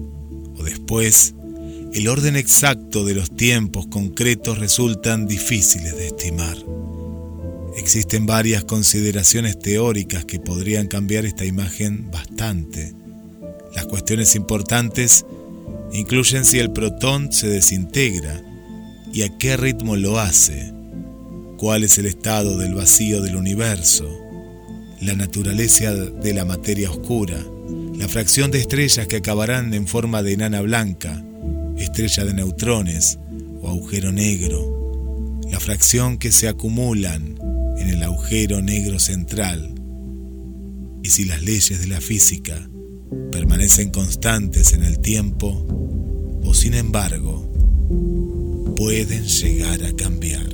o 0.55 0.63
después, 0.63 1.33
el 1.93 2.07
orden 2.07 2.35
exacto 2.35 3.05
de 3.05 3.15
los 3.15 3.35
tiempos 3.35 3.87
concretos 3.87 4.59
resultan 4.59 5.27
difíciles 5.27 5.95
de 5.95 6.07
estimar. 6.07 6.57
Existen 7.83 8.25
varias 8.25 8.63
consideraciones 8.63 9.59
teóricas 9.59 10.23
que 10.23 10.39
podrían 10.39 10.87
cambiar 10.87 11.25
esta 11.25 11.43
imagen 11.43 12.09
bastante. 12.09 12.93
Las 13.75 13.87
cuestiones 13.87 14.37
importantes 14.37 15.25
incluyen 15.91 16.45
si 16.45 16.59
el 16.59 16.71
protón 16.71 17.33
se 17.33 17.49
desintegra 17.49 18.41
y 19.11 19.23
a 19.23 19.37
qué 19.37 19.57
ritmo 19.57 19.97
lo 19.97 20.17
hace 20.17 20.71
cuál 21.57 21.83
es 21.83 21.97
el 21.97 22.05
estado 22.05 22.57
del 22.57 22.73
vacío 22.73 23.21
del 23.21 23.35
universo, 23.35 24.09
la 25.01 25.15
naturaleza 25.15 25.93
de 25.93 26.33
la 26.33 26.45
materia 26.45 26.89
oscura, 26.89 27.37
la 27.97 28.07
fracción 28.07 28.49
de 28.49 28.59
estrellas 28.59 29.07
que 29.07 29.17
acabarán 29.17 29.73
en 29.73 29.87
forma 29.87 30.23
de 30.23 30.31
enana 30.31 30.61
blanca, 30.61 31.21
estrella 31.77 32.23
de 32.23 32.33
neutrones 32.33 33.19
o 33.61 33.67
agujero 33.67 34.13
negro, 34.13 35.41
la 35.51 35.59
fracción 35.59 36.17
que 36.17 36.31
se 36.31 36.47
acumulan 36.47 37.42
en 37.77 37.89
el 37.89 38.03
agujero 38.03 38.61
negro 38.61 38.99
central, 38.99 39.75
y 41.03 41.09
si 41.09 41.25
las 41.25 41.43
leyes 41.43 41.81
de 41.81 41.87
la 41.87 42.01
física 42.01 42.69
permanecen 43.31 43.89
constantes 43.89 44.73
en 44.73 44.83
el 44.83 44.99
tiempo 44.99 45.67
o 46.43 46.53
sin 46.53 46.73
embargo 46.73 47.51
pueden 48.77 49.25
llegar 49.25 49.83
a 49.83 49.93
cambiar. 49.93 50.52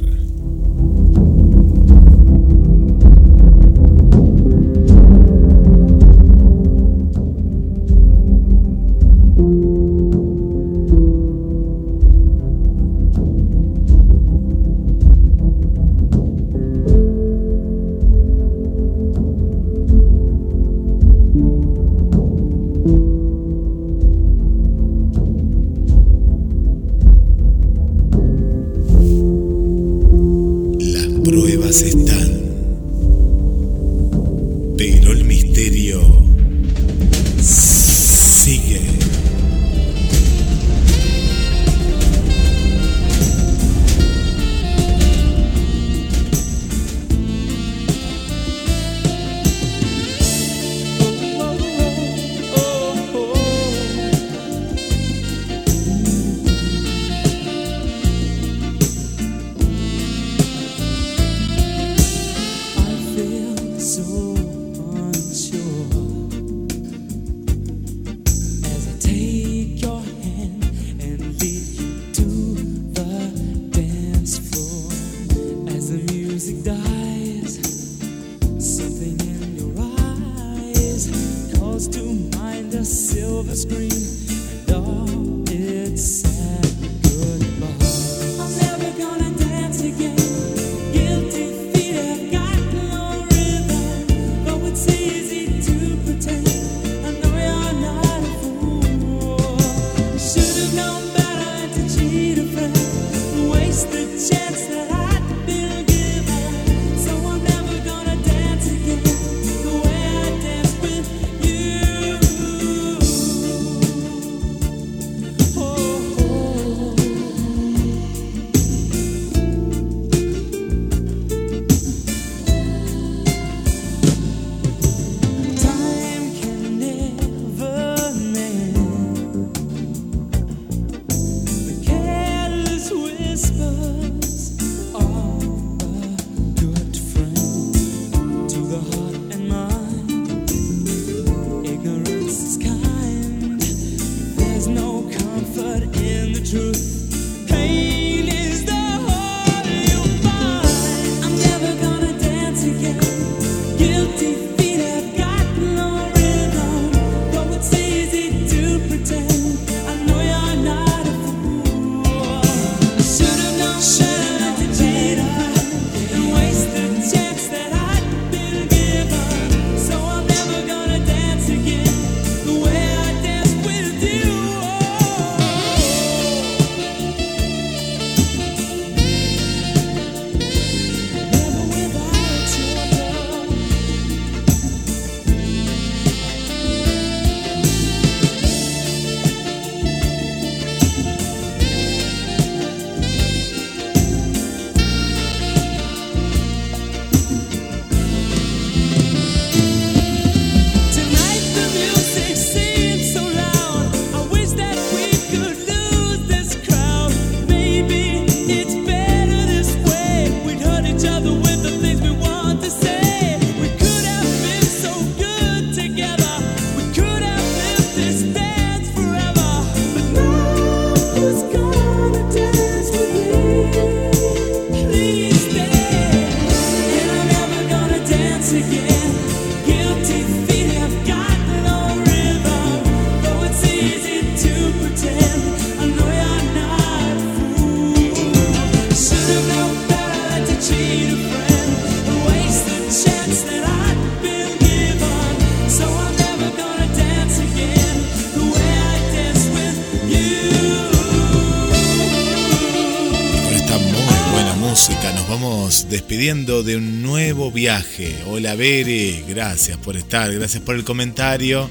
Despidiendo 256.09 256.63
de 256.63 256.75
un 256.75 257.03
nuevo 257.03 257.51
viaje. 257.51 258.17
Hola 258.25 258.55
Bere, 258.55 259.23
gracias 259.27 259.77
por 259.77 259.95
estar, 259.95 260.33
gracias 260.33 260.63
por 260.63 260.73
el 260.73 260.83
comentario. 260.83 261.69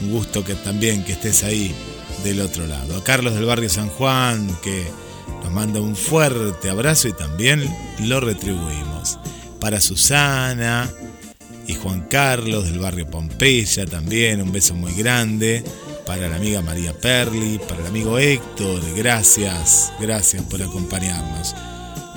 Un 0.00 0.12
gusto 0.12 0.44
que 0.44 0.54
también 0.54 1.02
que 1.02 1.14
estés 1.14 1.42
ahí 1.42 1.74
del 2.22 2.42
otro 2.42 2.68
lado. 2.68 2.96
A 2.96 3.02
Carlos 3.02 3.34
del 3.34 3.44
barrio 3.44 3.68
San 3.68 3.88
Juan 3.88 4.56
que 4.62 4.84
nos 5.42 5.50
manda 5.50 5.80
un 5.80 5.96
fuerte 5.96 6.70
abrazo 6.70 7.08
y 7.08 7.12
también 7.12 7.68
lo 8.04 8.20
retribuimos. 8.20 9.18
Para 9.58 9.80
Susana 9.80 10.88
y 11.66 11.74
Juan 11.74 12.02
Carlos 12.02 12.66
del 12.66 12.78
barrio 12.78 13.08
Pompeya 13.08 13.84
también 13.86 14.42
un 14.42 14.52
beso 14.52 14.76
muy 14.76 14.92
grande 14.94 15.64
para 16.06 16.28
la 16.28 16.36
amiga 16.36 16.62
María 16.62 16.92
Perli, 16.92 17.58
para 17.58 17.80
el 17.80 17.88
amigo 17.88 18.16
Héctor, 18.16 18.80
gracias, 18.94 19.92
gracias 19.98 20.44
por 20.44 20.62
acompañarnos. 20.62 21.52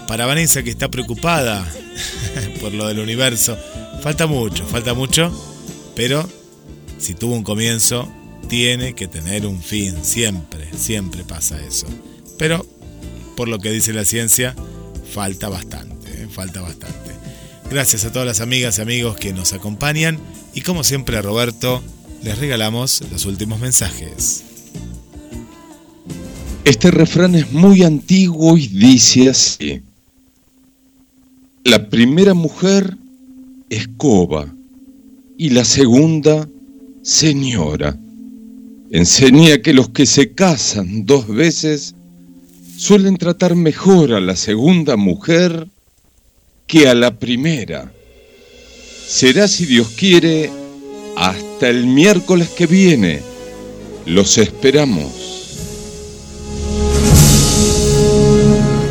Para 0.08 0.26
Vanessa 0.26 0.64
que 0.64 0.70
está 0.70 0.90
preocupada 0.90 1.68
por 2.62 2.74
lo 2.74 2.88
del 2.88 3.00
universo, 3.00 3.58
falta 4.02 4.28
mucho, 4.28 4.66
falta 4.66 4.94
mucho, 4.94 5.32
pero 5.96 6.28
si 6.98 7.14
tuvo 7.14 7.36
un 7.36 7.44
comienzo, 7.44 8.12
tiene 8.48 8.94
que 8.94 9.08
tener 9.08 9.46
un 9.46 9.62
fin, 9.62 10.04
siempre, 10.04 10.70
siempre 10.78 11.24
pasa 11.24 11.60
eso. 11.64 11.88
Pero, 12.38 12.66
por 13.36 13.48
lo 13.48 13.60
que 13.60 13.72
dice 13.72 13.94
la 13.94 14.06
ciencia, 14.06 14.56
falta 15.14 15.50
bastante, 15.50 16.24
¿eh? 16.24 16.28
falta 16.30 16.62
bastante. 16.62 17.12
Gracias 17.70 18.06
a 18.06 18.12
todas 18.12 18.28
las 18.28 18.42
amigas 18.42 18.78
y 18.78 18.82
amigos 18.82 19.16
que 19.16 19.34
nos 19.34 19.54
acompañan 19.54 20.20
y 20.54 20.62
como 20.62 20.84
siempre 20.84 21.18
a 21.18 21.22
Roberto 21.22 21.82
les 22.24 22.38
regalamos 22.38 23.02
los 23.12 23.26
últimos 23.26 23.60
mensajes. 23.60 24.44
Este 26.64 26.92
refrán 26.92 27.36
es 27.36 27.52
muy 27.52 27.84
antiguo 27.84 28.58
y 28.58 28.68
dice 28.68 29.30
así. 29.30 29.82
La 31.66 31.90
primera 31.90 32.36
mujer, 32.36 32.96
escoba, 33.72 34.54
y 35.36 35.50
la 35.50 35.66
segunda, 35.66 36.48
señora. 37.02 37.98
Enseña 38.92 39.58
que 39.58 39.74
los 39.74 39.90
que 39.90 40.06
se 40.06 40.32
casan 40.34 41.08
dos 41.08 41.28
veces 41.28 41.96
suelen 42.78 43.18
tratar 43.18 43.56
mejor 43.56 44.14
a 44.14 44.20
la 44.20 44.36
segunda 44.36 44.96
mujer 44.96 45.68
que 46.68 46.88
a 46.88 46.94
la 46.94 47.18
primera. 47.18 47.92
Será, 49.08 49.48
si 49.48 49.66
Dios 49.66 49.88
quiere, 49.98 50.52
hasta 51.18 51.68
el 51.68 51.88
miércoles 51.88 52.50
que 52.50 52.68
viene. 52.68 53.22
Los 54.06 54.38
esperamos. 54.38 55.58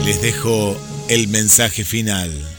Les 0.05 0.21
dejo 0.21 0.77
el 1.09 1.29
mensaje 1.29 1.85
final. 1.85 2.54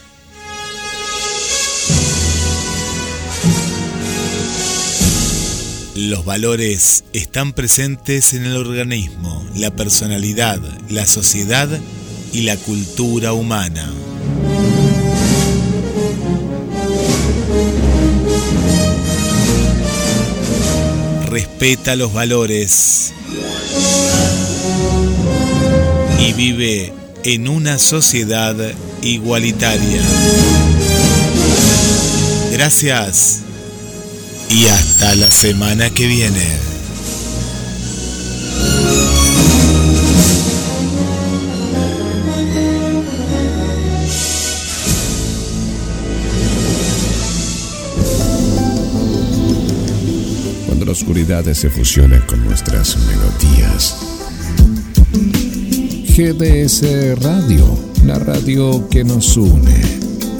Los 5.95 6.25
valores 6.25 7.05
están 7.13 7.53
presentes 7.53 8.33
en 8.33 8.45
el 8.45 8.57
organismo, 8.57 9.45
la 9.55 9.71
personalidad, 9.71 10.59
la 10.89 11.05
sociedad 11.05 11.69
y 12.33 12.41
la 12.41 12.57
cultura 12.57 13.31
humana. 13.31 13.89
respeta 21.35 21.97
los 21.97 22.13
valores 22.13 23.13
y 26.17 26.31
vive 26.31 26.93
en 27.25 27.49
una 27.49 27.77
sociedad 27.77 28.55
igualitaria. 29.01 30.01
Gracias 32.53 33.44
y 34.49 34.67
hasta 34.67 35.15
la 35.15 35.29
semana 35.29 35.89
que 35.89 36.07
viene. 36.07 36.75
oscuridad 50.95 51.43
se 51.53 51.69
fusiona 51.69 52.25
con 52.25 52.41
nuestras 52.45 52.95
melodías. 52.97 53.97
GDS 56.07 57.21
Radio, 57.21 57.77
la 58.05 58.17
radio 58.17 58.87
que 58.87 59.03
nos 59.03 59.35
une. 59.35 60.04